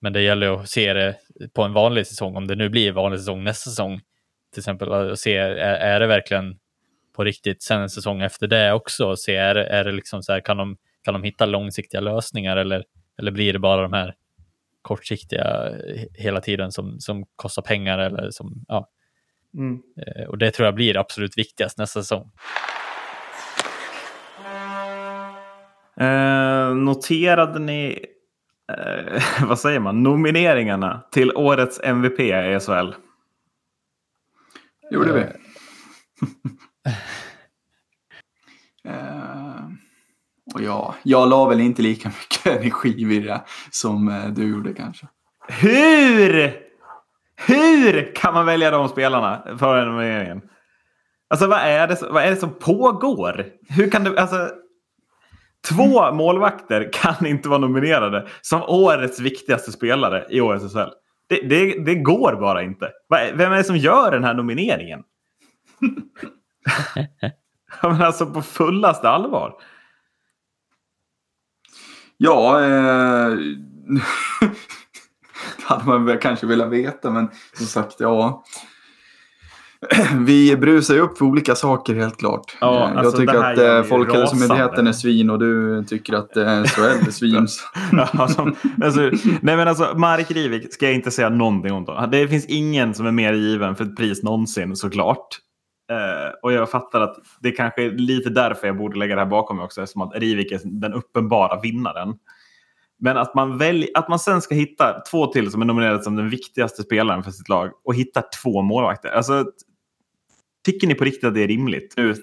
[0.00, 1.16] Men det gäller att se det
[1.52, 4.00] på en vanlig säsong, om det nu blir en vanlig säsong nästa säsong.
[4.52, 6.58] Till exempel att se, är, är det verkligen
[7.16, 9.16] på riktigt sen en säsong efter det också?
[9.16, 12.84] Se, är, är det liksom så här, kan de, kan de hitta långsiktiga lösningar eller,
[13.18, 14.14] eller blir det bara de här
[14.82, 15.70] kortsiktiga
[16.14, 18.88] hela tiden som, som kostar pengar eller som, ja.
[20.06, 22.30] Eh, Och det tror jag blir absolut viktigast nästa säsong.
[26.00, 28.04] Eh, noterade ni,
[28.72, 32.92] eh, vad säger man, nomineringarna till årets MVP i SHL?
[34.92, 35.24] Gjorde vi.
[38.84, 39.64] Eh,
[40.54, 44.74] och ja, jag la väl inte lika mycket energi vid det som eh, du gjorde
[44.74, 45.06] kanske.
[45.48, 46.56] Hur?
[47.36, 50.42] Hur kan man välja de spelarna för den nomineringen?
[51.30, 53.46] Alltså vad är, det, vad är det som pågår?
[53.68, 54.50] Hur kan du, alltså,
[55.68, 60.90] två målvakter kan inte vara nominerade som årets viktigaste spelare i årets SHL.
[61.32, 62.90] Det, det, det går bara inte.
[63.08, 65.02] Vad är- Vem är det som gör den här nomineringen?
[67.82, 69.54] Men alltså på fullaste allvar.
[72.16, 73.28] Ja, eh,
[75.56, 78.44] det hade man väl kanske velat veta, men som sagt, ja.
[80.26, 82.56] Vi brusar ju upp för olika saker helt klart.
[82.60, 86.64] Ja, Eh, alltså, jag tycker att eh, Folkhälsomyndigheten är svin och du tycker att eh,
[86.64, 87.46] SHL är svin.
[88.12, 89.00] Ja, som, alltså,
[89.40, 91.84] nej men alltså, Marek Rivik ska jag inte säga någonting om.
[91.84, 92.08] Då.
[92.12, 95.38] Det finns ingen som är mer given för ett pris någonsin såklart.
[95.90, 99.28] Eh, och jag fattar att det kanske är lite därför jag borde lägga det här
[99.28, 99.82] bakom mig också.
[99.82, 102.14] Eftersom att Rivik är den uppenbara vinnaren.
[103.00, 106.16] Men att man, välj, att man sen ska hitta två till som är nominerade som
[106.16, 109.08] den viktigaste spelaren för sitt lag och hitta två målvakter.
[109.08, 109.44] Alltså,
[110.64, 111.94] tycker ni på riktigt att det är rimligt?
[111.96, 112.14] Nu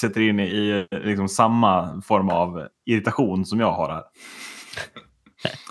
[0.00, 4.02] sätter in i liksom samma form av irritation som jag har här.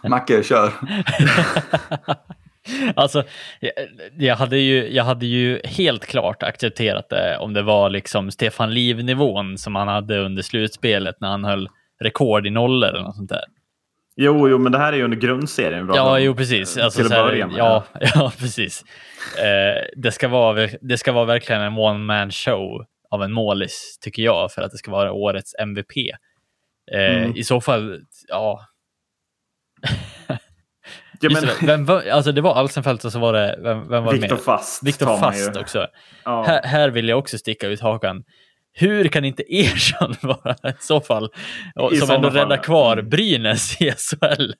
[0.09, 0.73] Macke, kör.
[2.95, 3.23] alltså,
[3.59, 3.71] jag,
[4.17, 8.73] jag, hade ju, jag hade ju helt klart accepterat det om det var liksom Stefan
[8.73, 13.29] Liv-nivån som han hade under slutspelet när han höll rekord i nollor eller något sånt
[13.29, 13.43] där.
[14.21, 15.87] Jo, jo, men det här är ju under grundserien.
[15.87, 16.77] pratar Ja, jo precis.
[16.77, 17.57] Eh, Alltså, till att börja med.
[17.57, 17.83] Ja,
[18.15, 18.83] ja precis.
[19.37, 23.97] Eh, det, ska vara, det ska vara verkligen en one man show av en målis,
[24.01, 25.97] tycker jag, för att det ska vara årets MVP.
[26.91, 27.35] Eh, Mm.
[27.35, 28.59] I så fall, ja.
[31.21, 34.03] Ja, men, det, vem var, alltså det var Alsenfelt och så var det, vem, vem
[34.03, 34.39] var med?
[34.39, 34.83] Fast.
[35.01, 35.87] Man Fast också.
[36.25, 36.43] Ja.
[36.43, 38.23] Här, här vill jag också sticka ut hakan.
[38.73, 41.29] Hur kan inte Ersson vara i så fall,
[41.75, 43.09] och, I som ändå räddar kvar Mm.
[43.09, 44.51] Brynäs i SHL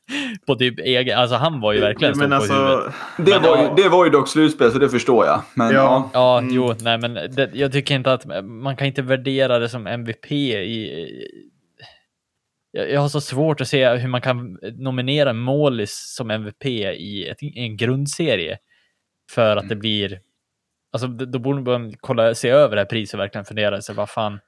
[0.48, 2.94] på typ egen, alltså han var ju verkligen men stå på alltså, huvudet.
[3.18, 5.42] Det var, ju, det var ju dock slutspel, så det förstår jag.
[5.54, 5.74] Men Ja.
[5.74, 6.10] ja.
[6.14, 6.56] Ja, Mm.
[6.56, 10.32] jo, nej men det, jag tycker inte att man kan inte värdera det som MVP
[10.32, 11.08] i...
[12.72, 17.28] Jag, jag har så svårt att se hur man kan nominera målis som MVP i,
[17.28, 18.58] ett, i en grundserie.
[19.32, 20.20] För att det blir...
[20.92, 24.10] Alltså då borde man kolla, se över det här priset och verkligen fundera sig, vad
[24.10, 24.40] fan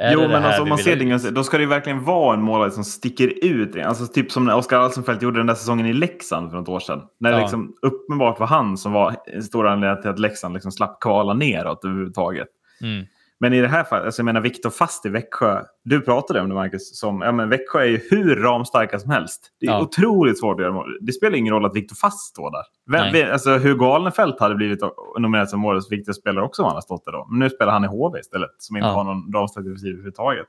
[0.00, 1.68] är jo, det det men här alltså, om man ser det, då ska det ju
[1.68, 3.76] verkligen vara en målvakt som sticker ut.
[3.76, 6.80] Alltså, typ som när Oskar Alsenfelt gjorde den där säsongen i Leksand för något år
[6.80, 7.02] sedan.
[7.20, 7.42] När det Ja.
[7.42, 11.34] liksom uppenbart var han som var en stor anledning till att Leksand liksom slapp kvala
[11.34, 12.48] neråt överhuvudtaget.
[12.82, 13.06] Mm.
[13.40, 15.62] Men i det här fallet, alltså jag menar Viktor Fast i Växjö.
[15.84, 16.98] Du pratade om det Marcus.
[16.98, 19.50] Som, ja, men Växjö är ju hur ramstarka som helst.
[19.60, 19.80] Det är Ja.
[19.82, 20.98] otroligt svårt att göra mål.
[21.00, 22.62] Det spelar ingen roll att Viktor Fast står där.
[22.92, 24.80] Vem, vem, alltså, Hugo Alnefelt hade blivit
[25.18, 27.26] nominerad som årets viktigaste spelare också om han hade stått där då.
[27.30, 28.50] Men nu spelar han i HV istället.
[28.58, 28.92] Som inte Ja.
[28.92, 30.46] har någon ramstark defensiv överhuvudtaget.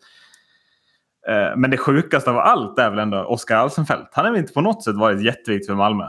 [1.28, 4.10] Eh, Men det sjukaste av allt är väl ändå Oskar Alsenfelt.
[4.12, 6.06] Han har väl inte på något sätt varit jätteviktig för Malmö.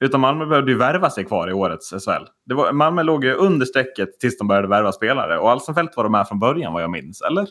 [0.00, 2.24] Utan Malmö behövde ju värva sig kvar i årets SHL.
[2.44, 5.38] Det var, Malmö låg ju under strecket tills de började värva spelare.
[5.38, 7.48] Och Alsenfelt var de med från början vad jag minns, eller?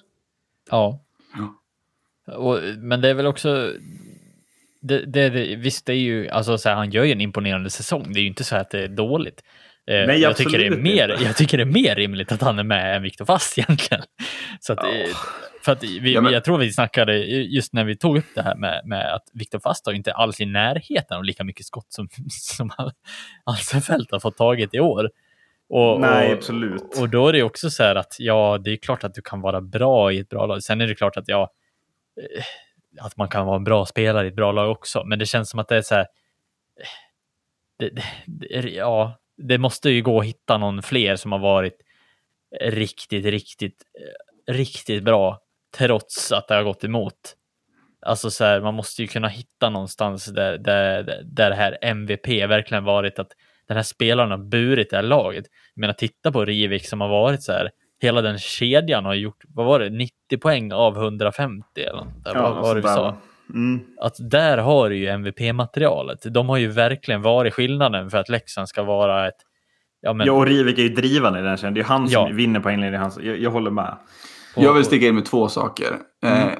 [0.71, 0.99] Ja.
[2.25, 2.33] Ja.
[2.33, 3.73] Och, men det är väl också...
[4.81, 7.69] Det, det, det, visst, det är ju, alltså, så här, han gör ju en imponerande
[7.69, 8.13] säsong.
[8.13, 9.43] Det är ju inte så att det är dåligt.
[9.89, 11.23] Eh, Nej, jag, tycker det är mer, inte.
[11.23, 14.03] jag tycker det är mer rimligt att han är med än Viktor Fast egentligen.
[14.59, 14.89] Så att, eh,
[15.65, 18.41] för att vi, Ja, men- Jag tror vi snackade just när vi tog upp det
[18.41, 21.85] här med, med att Viktor Fast har inte alls i närheten av lika mycket skott
[21.89, 22.91] som, som Al-
[23.43, 25.09] Alsenfelt har fått tagit i år.
[25.69, 26.99] Och, Nej, och, absolut.
[26.99, 29.41] Och då är det också så här att ja, det är klart att du kan
[29.41, 30.63] vara bra i ett bra lag.
[30.63, 31.51] Sen är det klart att ja,
[32.37, 35.03] eh, att man kan vara en bra spelare i ett bra lag också.
[35.05, 36.07] Men det känns som att det är så här.
[37.79, 38.03] Det, det,
[38.61, 41.77] det, ja, det måste ju gå att hitta någon fler som har varit
[42.61, 45.39] riktigt, riktigt, eh, riktigt bra
[45.77, 47.35] trots att det har gått emot.
[48.01, 52.47] Alltså så här, man måste ju kunna hitta någonstans där, där, där det här MVP
[52.47, 53.31] verkligen varit att
[53.67, 55.45] den här spelaren har burit det här laget.
[55.75, 57.69] Jag menar, titta på Rivik som har varit så här,
[58.01, 62.35] hela den kedjan har gjort, vad var det, 90 poäng av 150 eller något där,
[62.35, 63.17] vad var det vi sådär, sa?
[63.53, 63.79] Mm.
[64.01, 66.19] Att där har du ju MVP-materialet.
[66.33, 69.35] De har ju verkligen varit skillnaden för att Leksand ska vara ett,
[70.01, 71.73] ja men, Ja, och Rivik är ju drivande i den kärnan.
[71.73, 72.29] Det är han som Ja.
[72.35, 72.93] vinner poänglinjen.
[72.93, 73.97] i hans- Jag, jag håller med.
[74.55, 75.95] på- Jag vill sticka in med två saker.
[76.25, 76.55] Eh, Mm.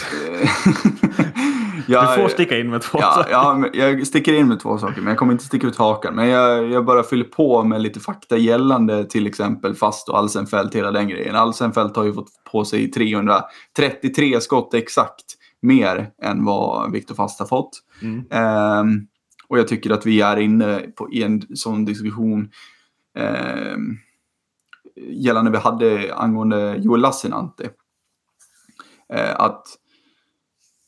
[1.86, 3.30] jag, Du får sticka in med två ja, saker.
[3.32, 6.14] ja, jag sticker in med två saker, men jag kommer inte sticka ut hakan.
[6.14, 10.74] Men jag, jag bara fyller på med lite fakta gällande till exempel Fast och Alsenfelt,
[10.74, 11.36] hela den grejen.
[11.36, 15.24] Alsenfelt har ju fått på sig 333 skott exakt
[15.62, 17.82] mer än vad Viktor Fast har fått.
[18.02, 18.24] Mm.
[18.30, 19.06] Ehm,
[19.48, 22.50] och jag tycker att vi är inne på, en sån diskussion
[23.18, 23.96] ehm,
[24.96, 27.68] gällande vi hade angående Joel Lassinantti.
[29.12, 29.66] Eh, att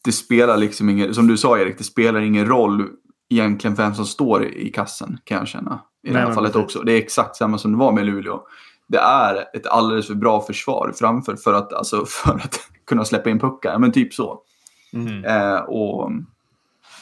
[0.04, 2.88] det spelar liksom ingen, som du sa Erik, det spelar ingen roll
[3.30, 5.80] egentligen vem som står i, kassen kan jag känna.
[6.02, 6.82] I det Nej, här men fallet också.
[6.82, 8.40] Det är exakt samma som det var med Luleå.
[8.88, 13.30] Det är ett alldeles för bra försvar framför för att, alltså, för att kunna släppa
[13.30, 13.78] in puckar.
[13.78, 14.42] Men typ så.
[14.92, 15.24] Mm.
[15.24, 16.10] Eh, och,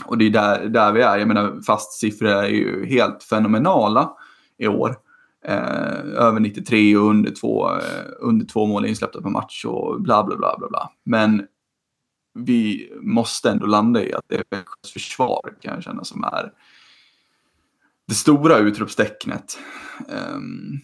[0.04, 1.18] och det är där, där vi är.
[1.18, 4.12] Jag menar, fast siffror är ju helt fenomenala
[4.58, 4.96] i år.
[5.44, 10.24] Eh, över 93 och under två, eh, under två mål insläppta per match och bla
[10.24, 10.90] bla bla bla bla.
[11.04, 11.46] Men
[12.34, 16.52] vi måste ändå landa i att det är Växjös försvar kan jag känna som är
[18.10, 19.58] det stora utropstecknet.
[20.08, 20.78] Ehm,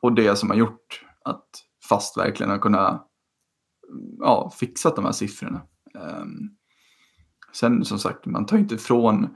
[0.00, 1.46] och det som har gjort att
[1.88, 3.06] fast verkligen har kunnat
[4.18, 5.60] ja, fixat de här siffrorna.
[5.96, 6.50] Ehm,
[7.52, 9.28] sen som sagt, man tar inte ifrån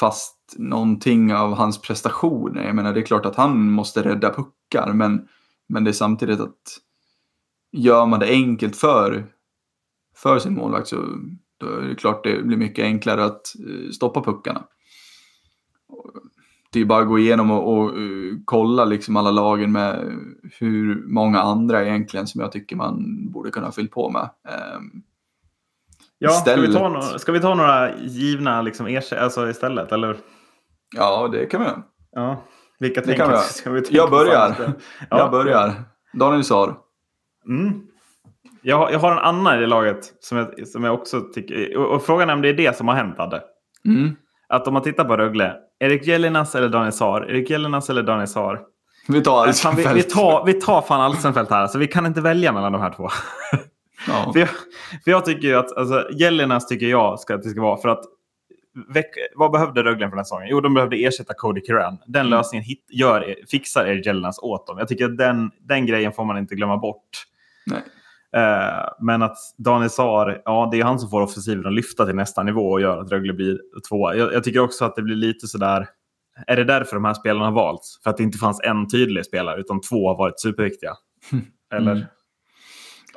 [0.00, 2.64] fast någonting av hans prestationer.
[2.66, 5.28] Jag menar, det är klart att han måste rädda puckar, men,
[5.68, 6.78] men det är samtidigt att
[7.72, 9.26] gör man det enkelt för,
[10.16, 10.96] för sin målvakt så
[11.58, 14.64] då är det klart det blir mycket enklare att eh, stoppa puckarna.
[16.70, 20.18] Det är bara att gå igenom och, och eh, kolla liksom alla lagen med
[20.58, 24.30] hur många andra egentligen som jag tycker man borde kunna fylla på med.
[24.48, 25.02] Ehm,
[26.18, 29.92] Ja, ska vi, ta några, ska vi ta några givna liksom, alltså istället?
[29.92, 30.16] Eller?
[30.96, 31.66] Ja, det kan vi.
[32.12, 32.44] Ja.
[32.78, 34.54] Vilka Det tänker kan vi ska vi Jag börjar.
[34.58, 35.18] Ja.
[35.18, 35.74] Jag börjar.
[36.12, 36.74] Daniel Saar.
[37.48, 37.80] Mm.
[38.62, 41.76] Jag, jag har en annan i det laget som jag, som jag också tycker...
[41.76, 43.42] Och, och frågan är om det är det som har hänt, Adde.
[43.84, 44.16] Mm.
[44.48, 45.54] Att om man tittar på Rögle.
[45.80, 47.30] Erik Jelinas eller Daniel Saar?
[47.30, 48.60] Erik Jelinas eller Daniel Saar?
[49.08, 50.10] Vi tar Fan, vi, vi, Alsenfelt.
[50.14, 51.66] tar, vi tar fan Alsenfelt här.
[51.66, 53.08] Så vi kan inte välja mellan de här två.
[54.06, 54.30] Ja.
[54.32, 54.48] För jag,
[55.04, 57.88] för jag tycker ju att alltså, Jelinas tycker jag ska, att det ska vara för
[57.88, 58.04] att
[58.88, 60.48] veck, vad behövde Rögle för den här säsongen?
[60.50, 61.98] Jo, de behövde ersätta Cody Curran.
[62.06, 62.30] Den Mm.
[62.38, 64.78] lösningen hit, gör, fixar Erik Jelinas åt dem.
[64.78, 67.08] Jag tycker att den, den grejen får man inte glömma bort.
[67.66, 67.82] Nej.
[68.36, 72.14] Eh, men att Daniel Saar, ja det är han som får offensiven att lyfta till
[72.14, 74.14] nästa nivå och gör att Rögle blir tvåa.
[74.16, 75.86] Jag, jag tycker också att det blir lite sådär,
[76.46, 78.02] är det därför de här spelarna har valts?
[78.02, 80.92] För att det inte fanns en tydlig spelare utan två har varit superviktiga?
[81.74, 82.06] Eller?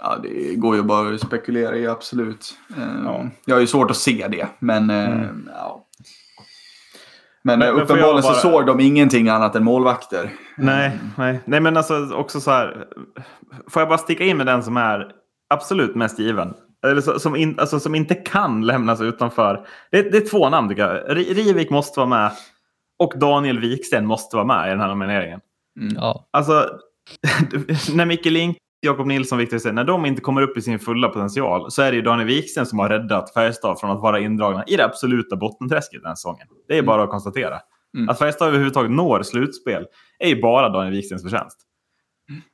[0.03, 2.53] Ja, det går ju bara att spekulera i, absolut.
[2.77, 3.25] Eh, Ja.
[3.45, 5.49] Jag har ju svårt att se det, men Mm.
[5.55, 5.85] ja.
[7.43, 10.29] Men, Men- uppenbarligen bara- så såg de ingenting annat än målvakter.
[10.57, 11.39] Nej, nej.
[11.45, 12.85] nej, men alltså också så här.
[13.69, 15.11] Får jag bara sticka in med den som är
[15.53, 16.53] absolut mest given?
[16.87, 19.65] Eller så, som, in, alltså, som inte kan lämnas utanför.
[19.91, 21.17] Det, det är två namn tycker jag.
[21.17, 22.31] Ri- Rivik måste vara med.
[22.99, 25.39] Och Daniel Wiksten måste vara med i den här nomineringen.
[25.79, 25.93] Mm.
[25.95, 26.69] Ja, Alltså,
[27.93, 31.09] när Micke Lindqvist Jakob Nilsson, Viktor säger, när de inte kommer upp i sin fulla
[31.09, 34.63] potential så är det ju Daniel Wiksten som har räddat Färjestad från att vara indragna
[34.67, 36.47] i det absoluta bottenträsket den här säsongen.
[36.67, 37.59] Det är bara att konstatera.
[37.97, 38.09] Mm.
[38.09, 39.85] Att Färjestad överhuvudtaget når slutspel
[40.19, 41.57] är ju bara Daniel Wikstens förtjänst.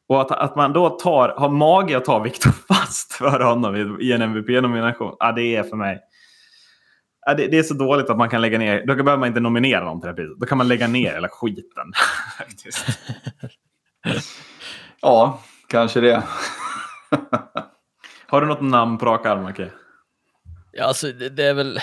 [0.08, 4.06] Och att, att man då tar, har mage att ta Viktor Fast för honom i,
[4.06, 6.00] i en MVP-nomination, ja, det är för mig...
[7.26, 8.86] Ja, det, det är så dåligt att man kan lägga ner...
[8.88, 10.40] Då behöver man inte nominera någon till det priset.
[10.40, 11.92] Då kan man lägga ner hela skiten.
[15.02, 16.24] Ja, kanske det.
[18.28, 19.72] Har du något namn på rak arm, Macke?
[20.72, 21.80] Ja, alltså, det, det är väl...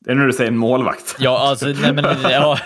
[0.00, 1.16] Det är när du säger en målvakt.
[1.18, 2.04] Ja, alltså, nej men...
[2.22, 2.58] Ja.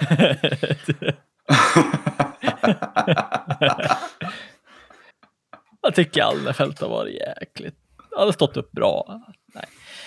[5.83, 7.77] Jag tycker Alnefelt har varit jäkligt...
[8.17, 9.21] Han har stått upp bra.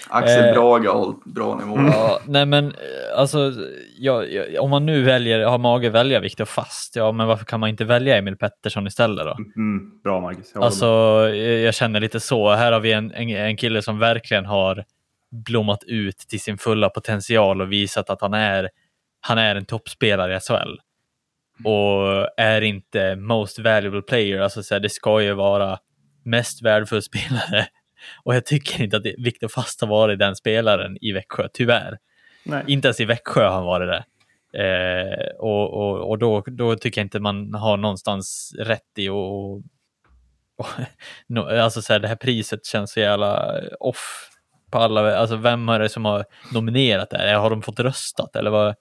[0.09, 0.53] Axel Eh.
[0.53, 1.77] Brage har hållit bra nivå.
[1.77, 3.53] Ja, nej men eh, alltså,
[3.97, 7.45] ja, ja, om man nu väljer, har mage att välja Viktor Fast, ja men varför
[7.45, 9.37] kan man inte välja Emil Pettersson istället då?
[9.55, 10.51] Mm, bra, Marcus.
[10.53, 10.85] Jag Alltså,
[11.29, 12.51] eh, jag känner lite så.
[12.51, 14.83] Här har vi en, en, en kille som verkligen har
[15.31, 18.69] blommat ut till sin fulla potential och visat att han är,
[19.21, 20.79] han är en toppspelare i SHL.
[21.63, 25.79] Och är inte most valuable player, alltså så här, det ska ju vara
[26.23, 27.67] mest värdefull spelare.
[28.23, 31.97] Och jag tycker inte att det- Viktor Fast har varit den spelaren i Växjö, tyvärr.
[32.45, 32.63] Nej.
[32.67, 34.03] Inte ens i Växjö har han varit det.
[34.63, 39.61] Eh, och och, och då, då tycker jag inte man har någonstans rätt i och
[41.27, 44.29] no, alltså så här, det här priset känns så jävla off
[44.71, 45.17] på alla.
[45.17, 47.33] Alltså vem är det som har nominerat det här?
[47.35, 48.75] Har de fått röstat eller vad?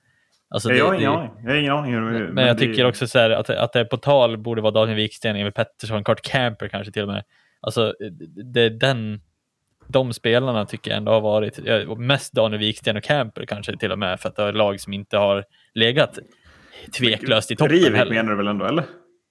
[0.50, 1.64] Alltså, jag har det- ingen det- aning.
[1.66, 2.14] Jag har ingen aning.
[2.20, 4.70] hur- men jag det- tycker också så här att, att det på tal borde vara
[4.72, 7.24] Daniel Wiksten, Emil Pettersson, Kurt Camper kanske till och med.
[7.66, 7.94] Alltså
[8.52, 9.20] det är den,
[9.88, 13.76] de spelarna tycker jag ändå har varit, ja, och mest Daniel Wiksten och Camper kanske
[13.76, 15.44] till och med för att det är lag som inte har
[15.74, 16.18] legat
[16.98, 18.84] tveklöst i toppen Rivik menar du väl ändå, eller?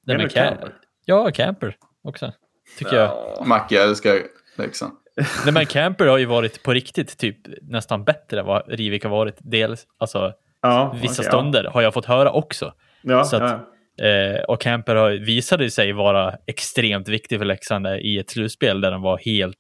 [0.06, 0.74] Nej, men Camper?
[1.06, 2.32] Ja, Camper också.
[2.78, 3.48] Tycker jag.
[3.48, 4.20] Macke, jag älskar
[4.58, 4.94] Leksand.
[5.46, 9.12] Nej, men Camper har ju varit på riktigt typ nästan bättre än vad Rivik har
[9.12, 9.36] varit.
[9.40, 12.66] Dels, alltså Ja, vissa okej, stunder har jag fått höra också.
[13.02, 13.70] Ja, ja, Så att- ja.
[14.02, 18.92] Eh, och Camper har, visade sig vara extremt viktig för Leksand i ett slutspel där
[18.92, 19.60] de var helt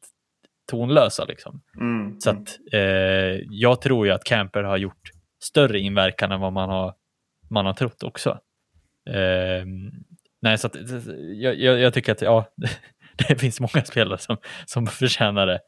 [0.71, 1.25] tonlösa.
[1.25, 1.61] Liksom.
[1.79, 2.19] Mm.
[2.19, 2.79] Så att, eh,
[3.49, 5.09] jag tror ju att Camper har gjort
[5.43, 6.93] större inverkan än vad man har,
[7.49, 8.29] man har trott också.
[9.09, 9.65] Eh,
[10.41, 10.75] nej, så att,
[11.35, 12.45] jag, jag, tycker att ja,
[13.27, 15.59] det finns många spelare som, som förtjänar det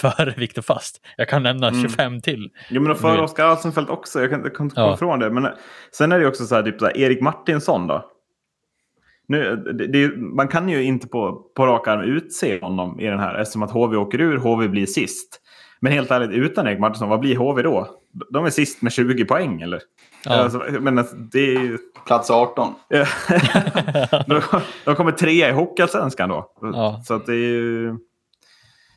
[0.00, 1.06] före Viktor Fast.
[1.16, 1.82] Jag kan nämna Mm.
[1.82, 2.50] 25 till.
[2.70, 4.20] Jo, men för Oskar Alsenfelt också.
[4.20, 4.70] Jag kan, inte Ja.
[4.82, 5.30] komma ifrån det.
[5.30, 5.48] Men
[5.92, 8.10] sen är det också så här, typ så här, Erik Martinsson då.
[9.26, 13.18] Nu, det, det, man kan ju inte på, på rak arm utse honom i den
[13.18, 15.40] här eftersom att HV åker ur, HV blir sist.
[15.80, 17.88] Men helt ärligt, utan Erik Martinsson, vad blir HV då?
[18.30, 19.80] De är sist med 20 poäng, eller?
[20.24, 20.32] Ja.
[20.32, 21.78] Alltså, men alltså, det är ju...
[22.06, 22.74] Plats 18.
[24.26, 24.40] de,
[24.84, 26.52] de kommer trea i Hockeyallsvenskan då.
[26.60, 27.02] Ja.
[27.04, 27.96] Så att det är ju...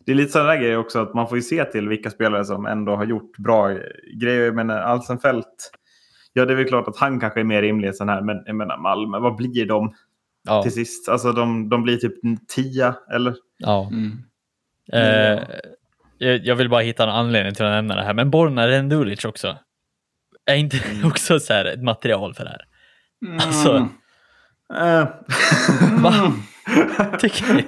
[0.06, 2.46] Det är lite sådana där grejer också att man får ju se till vilka spelare
[2.46, 3.70] som ändå har gjort bra
[4.22, 4.52] grejer.
[4.52, 5.72] Menar Alsenfelt,
[6.34, 8.22] ja det är väl klart att han kanske är mer rimlig än sån här.
[8.22, 9.94] Men jag menar Malmö, vad blir de
[10.48, 11.10] ja, till sist?
[11.10, 12.14] Alltså de, de blir typ
[12.48, 13.36] 10 eller?
[13.58, 13.90] ja.
[13.92, 14.24] Mm.
[14.94, 15.44] Eh,
[16.18, 19.26] jag, jag vill bara hitta en anledning till att nämna det här, men Borna Rendulic
[19.26, 19.58] också.
[20.46, 22.62] Är inte det också så här ett material för det här?
[23.46, 25.08] Alltså, Mm.
[26.04, 26.34] Va?
[27.20, 27.66] Tycker ni,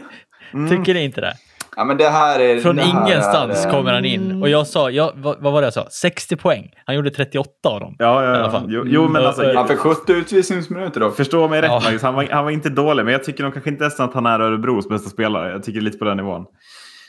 [0.53, 0.69] Mm.
[0.69, 1.33] tycker ni inte det?
[1.79, 2.59] Ja, men det här är...
[2.59, 5.61] Från det här ingenstans är, kommer han in och jag sa, jag, vad, vad var
[5.61, 5.87] det jag sa?
[5.89, 6.69] 60 poäng.
[6.85, 7.95] Han gjorde 38 av dem.
[7.99, 8.51] Ja, ja, alla ja.
[8.51, 8.65] fall.
[8.67, 9.53] Jo, jo men Mm, alltså.
[9.55, 11.11] Han fick 70 utvisningsminuter då.
[11.11, 11.81] Förstå mig rätt Ja.
[11.83, 13.03] Magnus, han var, han var inte dålig.
[13.05, 15.51] Men jag tycker nog kanske inte ens att han är Örebros bästa spelare.
[15.51, 16.45] Jag tycker lite på den nivån.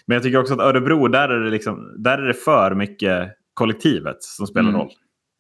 [0.07, 3.29] Men jag tycker också att Örebro, där är det, liksom, där är det för mycket
[3.55, 4.81] kollektivet som spelar Mm.
[4.81, 4.91] roll.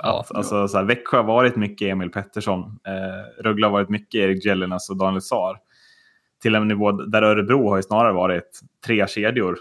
[0.02, 2.60] Ja, Att, alltså, så här, Växjö har varit mycket Emil Pettersson.
[2.60, 5.56] Eh, Rögle har varit mycket Erik Jellinas och Daniel Saar.
[6.42, 9.58] Till en nivå där Örebro har ju snarare varit tre kedjor.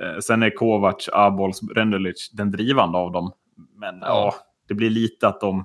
[0.00, 3.32] Eh, sen är Kovacs, Abols, Rendulic den drivande av dem.
[3.76, 4.06] Men Ja.
[4.06, 4.34] ja.
[4.68, 5.64] det blir lite att de...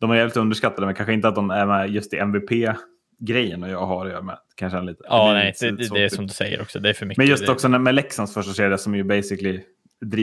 [0.00, 3.68] De är jävligt underskattade, men kanske inte att de är med just i MVP-grejen och
[3.68, 4.38] jag har göra med.
[4.54, 5.02] Kanske lite.
[5.08, 6.78] ja blir nej, det, det, så det är som du säger också.
[6.80, 7.18] Det är för mycket.
[7.18, 9.60] Men just det, också när- med Leksands första kedja som ju basically...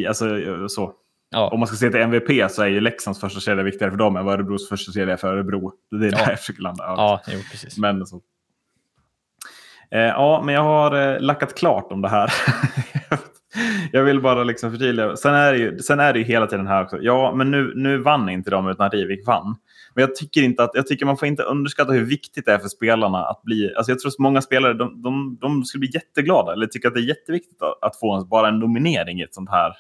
[0.08, 0.26] Alltså,
[0.70, 0.84] så.
[0.86, 0.94] Om
[1.36, 4.16] Ja, man ska se till MVP så är ju Leksands första kedja viktigare för dem
[4.16, 5.72] än vad Örebros första kedja är för Örebro.
[5.92, 6.30] Det är där Ja.
[6.30, 6.84] jag försöker landa.
[6.84, 7.22] Ja.
[7.28, 7.78] ja jo, precis.
[7.78, 8.22] Men så.
[9.94, 12.34] Eh, ja, men jag har eh, lackat klart om det här.
[13.92, 15.16] jag vill bara liksom förtydliga.
[15.16, 16.98] Sen är, det ju, sen är det ju hela tiden här också.
[17.02, 19.56] Ja, men nu, nu vann inte de utan Rivik vann.
[19.96, 22.58] Men jag tycker, inte att, jag tycker man får inte underskatta hur viktigt det är
[22.58, 23.74] för spelarna att bli...
[23.76, 26.94] Alltså jag tror att många spelare de, de, de skulle bli jätteglada eller tycker att
[26.94, 29.74] det är jätteviktigt att, få bara en nominering i ett sånt här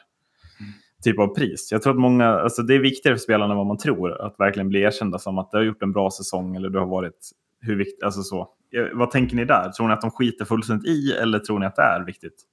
[1.03, 1.71] typ av pris.
[1.71, 4.35] Jag tror att många, alltså det är viktigare för spelarna än vad man tror att
[4.39, 7.29] verkligen bli erkända som att du har gjort en bra säsong eller du har varit
[7.63, 8.41] hur viktigt, alltså så.
[8.77, 9.69] Eh, Vad tänker ni där?
[9.69, 12.45] Tror ni att de skiter fullständigt i eller tror ni att det är viktigt?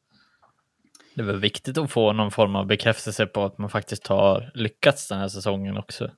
[1.14, 4.50] Det är väl viktigt att få någon form av bekräftelse på att man faktiskt har
[4.54, 6.10] lyckats den här säsongen också.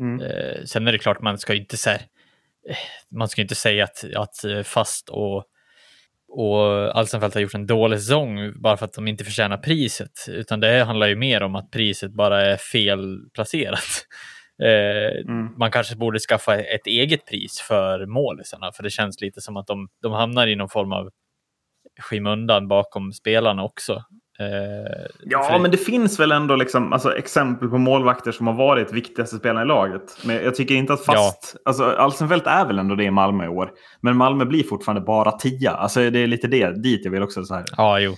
[0.00, 0.20] Mm.
[0.20, 1.98] Eh, sen är det klart, man ska ju inte, så här,
[2.68, 2.76] eh,
[3.10, 5.44] man ska inte säga att, att eh, Fast och,
[6.28, 10.60] och Alsenfelt har gjort en dålig säsong bara för att de inte förtjänar priset, utan
[10.60, 14.06] det handlar ju mer om att priset bara är felplacerat.
[14.62, 15.48] Eh, Mm.
[15.58, 19.66] Man kanske borde skaffa ett eget pris för målisarna, för det känns lite som att
[19.66, 21.10] de, de hamnar i någon form av
[22.00, 23.92] skymundan bakom spelarna också.
[24.38, 28.54] Eh, Ja, för- men det finns väl ändå liksom, alltså, exempel på målvakter som har
[28.54, 30.02] varit viktigaste spelarna i laget.
[30.24, 31.56] Men jag tycker inte att fast...
[31.64, 33.72] Alltså, Alsenfelt är väl ändå det i Malmö i år.
[34.00, 35.70] Men Malmö blir fortfarande bara tia.
[35.70, 37.44] Alltså, det är lite det, dit jag vill också.
[37.44, 37.64] Så här.
[37.76, 38.14] Ja, jo.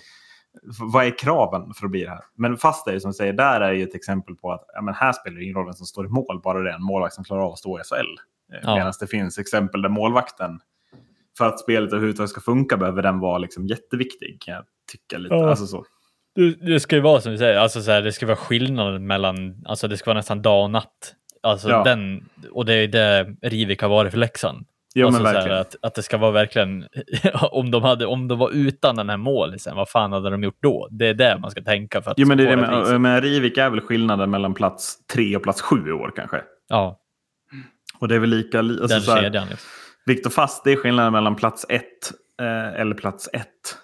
[0.80, 2.24] Vad är kraven för att bli det här?
[2.36, 4.94] Men fast är ju som säger, där är ju ett exempel på att ja, men
[4.94, 7.14] här spelar det ingen roll vem som står i mål, bara det är en målvakt
[7.14, 7.94] som klarar av att stå i SHL.
[7.96, 8.74] Eh, Ja.
[8.76, 10.60] Medan det finns exempel där målvakten,
[11.38, 14.40] för att spelet överhuvudtaget ska funka, behöver den vara liksom jätteviktig.
[14.40, 15.34] Kan jag tycka lite.
[15.34, 15.50] Ja.
[15.50, 15.84] Alltså så.
[16.34, 19.06] Det, det ska ju vara som du säger, alltså så här, det ska vara skillnaden
[19.06, 21.14] mellan, alltså det ska vara nästan dag och natt.
[21.42, 21.84] Alltså Ja.
[21.84, 24.66] den, och det är det Rivik har varit för Leksand.
[24.98, 25.58] Jo, alltså men här, verkligen.
[25.60, 26.86] att, att det ska vara verkligen,
[27.50, 30.58] om de, hade, om de var utan den här målisen, vad fan hade de gjort
[30.62, 30.88] då?
[30.90, 33.22] Det är det man ska tänka för att Jo, men det är det med, med
[33.22, 36.42] Rivik är väl skillnaden mellan plats tre och plats sju i år kanske.
[36.68, 36.98] Ja,
[38.00, 38.62] Och det är väl lika...
[38.62, 39.48] li- Alltså, den så kedjan.
[39.48, 39.68] Liksom.
[40.06, 43.76] Viktor Fast, det är skillnaden mellan plats ett eh, eller plats ett.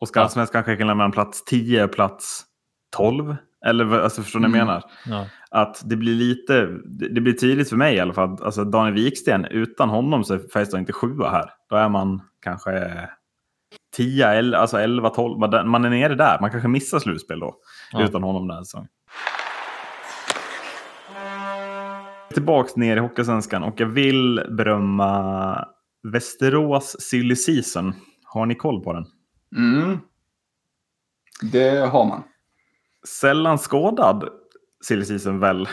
[0.00, 0.24] Oskar Ja.
[0.24, 2.44] Alsvensk kanske är skillnaden mellan plats 10 och plats
[2.96, 3.36] 12.
[3.66, 4.66] Eller alltså, förstår ni vad jag Mm.
[4.66, 4.84] menar?
[5.06, 5.26] Ja.
[5.50, 8.42] Att det blir lite, det det blir tydligt för mig i alla fall.
[8.42, 11.50] Alltså Daniel Wiksten, utan honom så är Färjestad inte sjua här.
[11.70, 12.90] Då är man kanske
[13.96, 15.38] 10, el- alltså 11, 12.
[15.38, 16.38] Man- Man är nere där.
[16.40, 17.54] Man kanske missar slutspel då.
[17.92, 18.04] Ja.
[18.04, 18.88] Utan honom den här säsongen.
[22.34, 25.64] Tillbaks ner i Hockeysvenskan och jag vill berömma
[26.12, 27.94] Västerås Silly Season.
[28.24, 29.04] Har ni koll på den?
[29.56, 29.98] Mm.
[31.52, 32.22] Det har man.
[33.06, 34.28] Sällan skådad
[34.84, 35.68] Silly Season väl?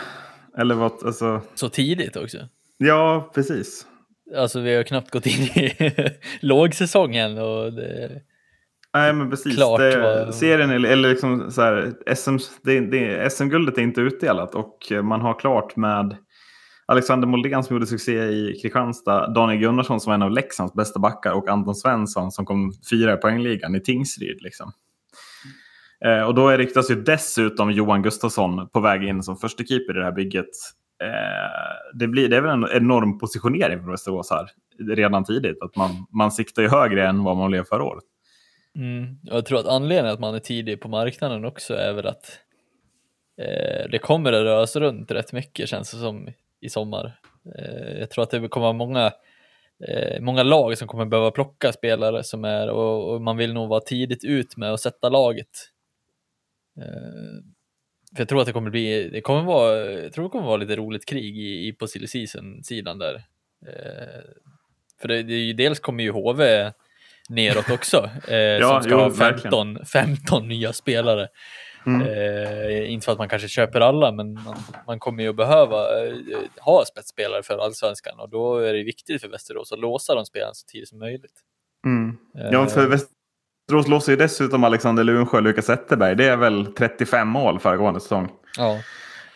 [0.58, 0.92] Eller vad?
[1.06, 2.38] Alltså, Så tidigt också.
[2.78, 3.86] ja, precis.
[4.36, 5.72] Alltså vi har knappt gått in i
[6.40, 8.22] lågsäsongen och det,
[8.94, 9.56] Nej, men precis.
[9.56, 14.00] Klart det, vad- Serien, eller, eller liksom så här, SM, det, det, SM-guldet är inte
[14.00, 16.16] utdelat och man har klart med
[16.86, 21.00] Alexander Moldén som gjorde succé i Kristianstad, Daniel Gunnarsson som var en av Leksands bästa
[21.00, 24.42] backar och Anton Svensson som kom fyra i poängligan i Tingsryd.
[24.42, 24.72] Liksom.
[26.04, 29.98] Eh, och då riktas ju dessutom Johan Gustafsson på väg in som första keeper i
[29.98, 30.50] det här bygget.
[31.02, 34.46] Eh, det, blir, det är väl en enorm positionering för Västerås här
[34.94, 35.62] redan tidigt.
[35.62, 38.04] Att man, man siktar ju högre än vad man blev förra året.
[38.76, 39.18] Mm.
[39.22, 42.40] Jag tror att anledningen att man är tidig på marknaden också är väl att
[43.40, 46.28] eh, det kommer att röra sig runt rätt mycket känns det som
[46.60, 47.20] i sommar.
[47.58, 49.12] Eh, jag tror att det kommer att vara många,
[49.88, 53.68] eh, många lag som kommer behöva plocka spelare som är och, och man vill nog
[53.68, 55.70] vara tidigt ut med att sätta laget.
[56.78, 57.42] Eh,
[58.14, 60.56] för jag tror att det kommer bli, det kommer vara, jag tror det kommer vara
[60.56, 63.14] lite roligt krig i, i på silly season-sidan där.
[63.66, 64.22] Eh,
[65.00, 66.72] för det, det är ju, dels kommer ju HV
[67.28, 69.76] neråt också, eh, Ja, som ska jo, ha verkligen.
[69.76, 71.28] 15, 15 nya spelare.
[71.86, 72.02] Mm.
[72.02, 74.56] Eh, inte för att man kanske köper alla, men man,
[74.86, 76.14] man kommer ju att behöva eh,
[76.60, 80.54] ha spetsspelare för allsvenskan och då är det viktigt för Västerås att låsa de spelarna
[80.54, 81.40] så tidigt som möjligt.
[81.86, 82.16] Mm.
[82.52, 83.12] Ja, för Västerås
[83.72, 86.16] låser ju dessutom Alexander Lunsjö och Lukas Zetterberg.
[86.16, 88.28] Det är väl 35 mål föregående säsong.
[88.58, 88.78] ja.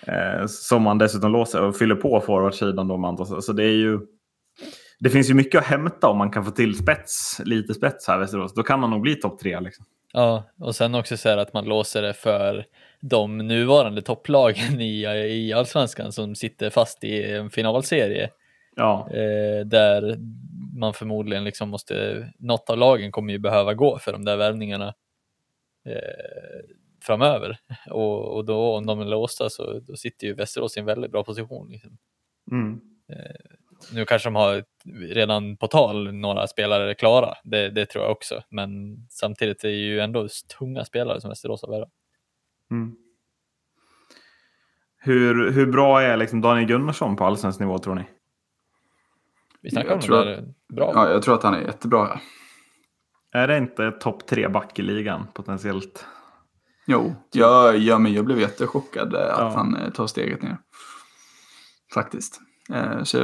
[0.07, 2.97] Eh, som man dessutom låser och fyller på forwardsidan då.
[2.97, 3.99] Man så det är ju...
[5.01, 8.17] Det finns ju mycket att hämta om man kan få till spets, lite spets här
[8.17, 8.55] i Västerås.
[8.55, 9.61] Då kan man nog bli topp tre.
[9.61, 9.85] Liksom.
[10.13, 12.65] Ja, och sen också så här att man låser det för
[13.01, 18.31] de nuvarande topplagen i, i allsvenskan som sitter fast i en finalserie.
[18.77, 20.17] Ja, Eh, där
[20.73, 24.95] man förmodligen liksom måste, något av lagen kommer ju behöva gå för de där värvningarna
[25.85, 27.59] eh, framöver.
[27.91, 31.13] Och, och då om de är låsta så då sitter ju Västerås i en väldigt
[31.13, 31.69] bra position.
[31.71, 31.99] Liksom.
[32.53, 32.81] mm.
[33.93, 34.65] Nu kanske de har
[35.15, 38.43] redan på tal några spelare klara, det, det tror jag också.
[38.49, 41.93] Men samtidigt är det ju ändå tunga spelare som Västerås har värvat.
[42.71, 42.97] Mm.
[44.99, 48.05] Hur, hur bra är liksom Daniel Gunnarsson på allsvensk nivå tror ni?
[49.63, 50.45] Vi snackar Jag om tror det där
[50.75, 50.93] bra.
[50.95, 52.21] Ja, jag tror att han är jättebra här.
[53.43, 56.07] Är det inte topp tre back i ligan potentiellt?
[56.87, 59.53] Jo, jag, ja, men jag blev jättechockad eh, att Ja.
[59.57, 60.57] han eh, tar steget ner.
[61.95, 62.41] Faktiskt.
[62.75, 63.19] Eh, så,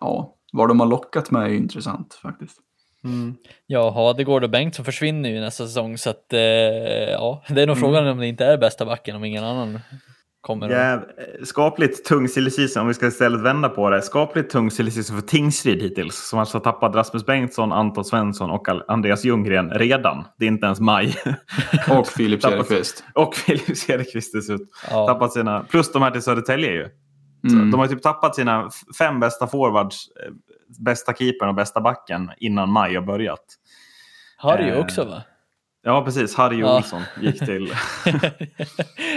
[0.00, 2.58] ja, vad de har lockat med är intressant faktiskt.
[3.04, 3.36] Mm.
[3.66, 6.40] Ja, Hadegård och Bengtsson försvinner ju nästa säsong så att eh,
[7.10, 7.88] ja, det är nog Mm.
[7.88, 9.80] frågan om det inte är bästa backen om ingen annan
[10.48, 11.00] kommer Ja,
[11.44, 14.02] skapligt tung silly om vi ska istället vända på det.
[14.02, 16.28] Skapligt tung silly för Tingsryd hittills.
[16.28, 20.24] Som alltså har tappat Rasmus Bengtsson, Anton Svensson och Andreas Ljunggren redan.
[20.38, 21.14] Det är inte ens maj.
[21.90, 23.04] Och Filip Cederqvist.
[23.14, 24.66] och Filip Cederqvist dessutom.
[24.90, 25.06] Ja.
[25.06, 26.88] Tappat sina, plus de här till Södertälje ju.
[27.52, 27.70] Mm.
[27.70, 30.32] De har ju typ tappat sina fem bästa forwards, eh,
[30.84, 33.44] bästa keepern och bästa backen innan maj har börjat.
[34.36, 35.22] Harry Eh, också va?
[35.88, 36.34] Ja, precis.
[36.34, 36.76] Harry Ja.
[36.76, 37.68] Olsson gick till...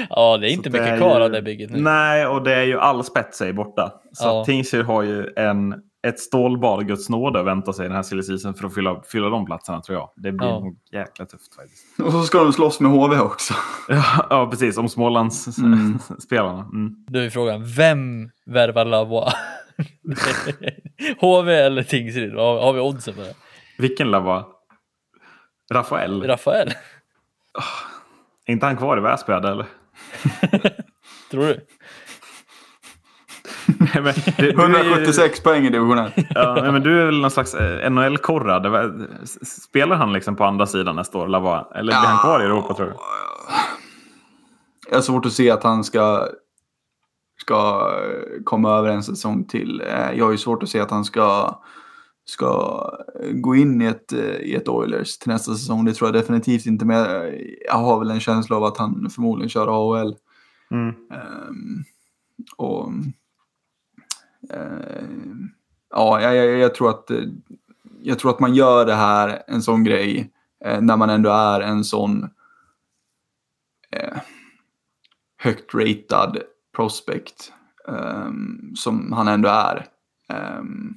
[0.10, 1.82] ja, det är inte Så det mycket är kvar ju- av det bygget nu.
[1.82, 3.92] Nej, och det är ju all spets är borta.
[4.14, 4.46] Så Ja.
[4.46, 5.76] Tingsryd har ju en,
[6.08, 8.24] ett stålbad, Guds nåde, att vänta sig den här silly
[8.58, 10.10] för att fylla, fylla de platserna tror jag.
[10.16, 10.60] Det blir Ja.
[10.60, 12.00] nog jäkla tufft faktiskt.
[12.00, 13.54] Och så ska de slåss med HV också.
[13.90, 14.78] Ja, ja precis.
[14.78, 16.60] Om Smålandsspelarna.
[16.60, 16.70] Mm.
[16.74, 16.96] Mm.
[17.08, 19.34] Då är frågan, vem värvar Lavois?
[21.22, 22.34] HV eller Tingsryd?
[22.34, 23.34] Har, har vi oddsen på det?
[23.78, 24.46] Vilken lava?
[25.72, 26.24] Rafael?
[26.28, 26.68] Rafael?
[28.46, 29.66] Är inte han kvar i Väsby eller?
[31.32, 31.66] Tror du?
[33.80, 36.14] Nej, men du- du är ju- 176 poäng i division 1.
[36.30, 38.60] Ja, nej, men du är väl någon slags eh, NHL-korra.
[38.60, 41.68] Det var- s- Spelar han liksom på andra sidan nästa år, Lava?
[41.76, 42.94] Eller blir han kvar i Europa tror du?
[44.90, 46.28] Jag har svårt att se att han ska,
[47.42, 47.90] ska
[48.44, 49.82] komma över en säsong till.
[49.88, 51.60] Eh, Jag har ju svårt att se att han ska,
[52.32, 52.84] ska
[53.34, 55.86] gå in i ett, eh, i ett Oilers till nästa säsong.
[55.86, 56.86] Det tror jag definitivt inte.
[56.86, 56.98] Men
[57.68, 60.16] jag- har väl en känsla av att han förmodligen kör AHL.
[60.72, 60.90] Mm.
[61.12, 61.84] Ehm,
[62.58, 62.92] och
[64.50, 65.50] ehm,
[65.90, 67.24] ja, jag, jag, jag tror att eh,
[68.04, 70.32] jag tror att man gör det här, en sån grej,
[70.66, 72.24] eh, när man ändå är en sån
[73.92, 74.18] eh,
[75.38, 76.38] högt ratad
[76.76, 77.54] prospect
[77.88, 79.86] ehm, som han ändå är.
[80.30, 80.94] ehm,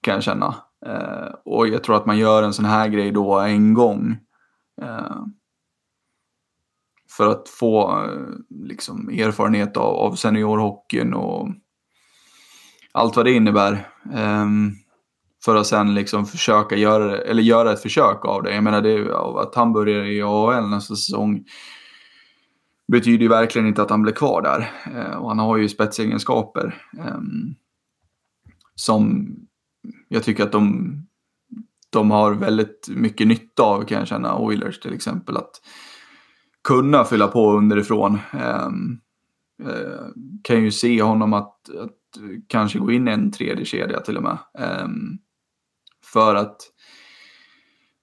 [0.00, 0.54] kan jag känna.
[0.86, 4.16] Eh, och jag tror att man gör en sån här grej då en gång.
[4.82, 5.16] Eh,
[7.16, 11.48] för att få eh, liksom, erfarenhet av, av seniorhockeyn och
[12.92, 13.88] allt vad det innebär.
[14.14, 14.72] Ehm,
[15.44, 18.54] för att sen liksom försöka göra, det- eller göra ett försök av det.
[18.54, 21.44] Jag menar, det, att han börjar i AHL nästa säsong
[22.92, 24.70] betyder ju verkligen inte att han blir kvar där.
[24.94, 27.54] Eh, och han har ju spetsegenskaper ehm,
[28.74, 29.26] som
[30.08, 30.92] jag tycker att de,
[31.90, 34.38] de har väldigt mycket nytta av kan jag känna.
[34.38, 35.36] Oilers till exempel.
[35.36, 35.60] Att
[36.64, 38.18] kunna fylla på underifrån.
[38.32, 38.98] Ehm,
[39.62, 40.06] eh,
[40.42, 44.22] kan ju se honom att, att kanske gå in i en tredje kedja till och
[44.22, 44.38] med.
[44.58, 45.18] Ehm,
[46.12, 46.56] för att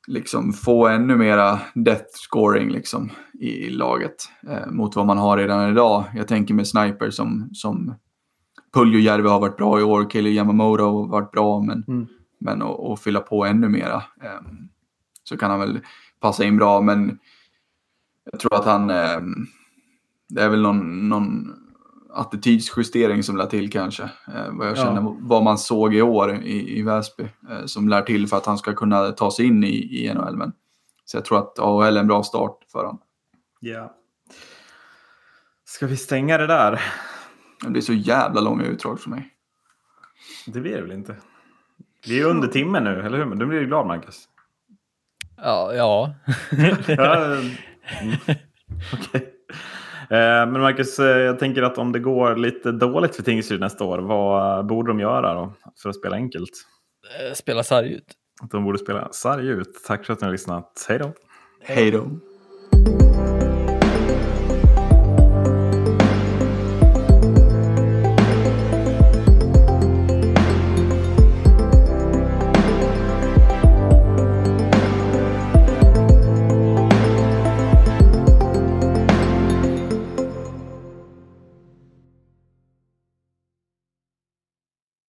[0.08, 4.16] liksom få ännu mera death scoring liksom i, i laget
[4.50, 6.06] eh, mot vad man har redan idag.
[6.16, 7.96] Jag tänker med sniper som, som
[8.74, 12.08] Puljujärvi har varit bra i år, Kelly Yamamoto har varit bra, men, Mm.
[12.40, 14.70] men att fylla på ännu mera ehm,
[15.24, 15.80] så kan han väl
[16.20, 17.20] passa in bra, men
[18.32, 19.34] jag tror att han, ehm,
[20.30, 21.54] det är väl någon, någon
[22.16, 24.04] attitydsjustering som lär till kanske.
[24.04, 24.84] Eh, vad jag Ja.
[24.84, 28.46] känner, vad man såg i år i, i Väsby eh, som lär till för att
[28.46, 30.36] han ska kunna ta sig in i, i NHL.
[30.38, 30.52] Men,
[31.06, 33.00] så jag tror att AHL är en bra start för honom.
[33.60, 33.94] Ja.
[35.66, 36.82] Ska vi stänga det där?
[37.64, 39.30] Det blir så jävla långa utdrag för mig.
[40.48, 41.16] Det blir det väl inte?
[42.08, 43.36] Vi är under timmen nu, eller hur?
[43.36, 44.24] Du blir ju glad, Marcus.
[45.38, 46.14] Ja, ja.
[46.88, 47.42] Ja, mm.
[48.94, 49.30] Okej.
[50.10, 53.84] Eh, Men Marcus, eh, jag tänker att om det går lite dåligt för Tingsryd nästa
[53.84, 56.50] år, vad borde de göra då för att spela enkelt?
[57.28, 58.14] Eh, Spela sarg ut.
[58.52, 59.84] De borde spela sarg ut.
[59.88, 60.86] Tack för att ni har lyssnat.
[60.90, 61.14] Hej då!
[61.62, 62.08] Hej då.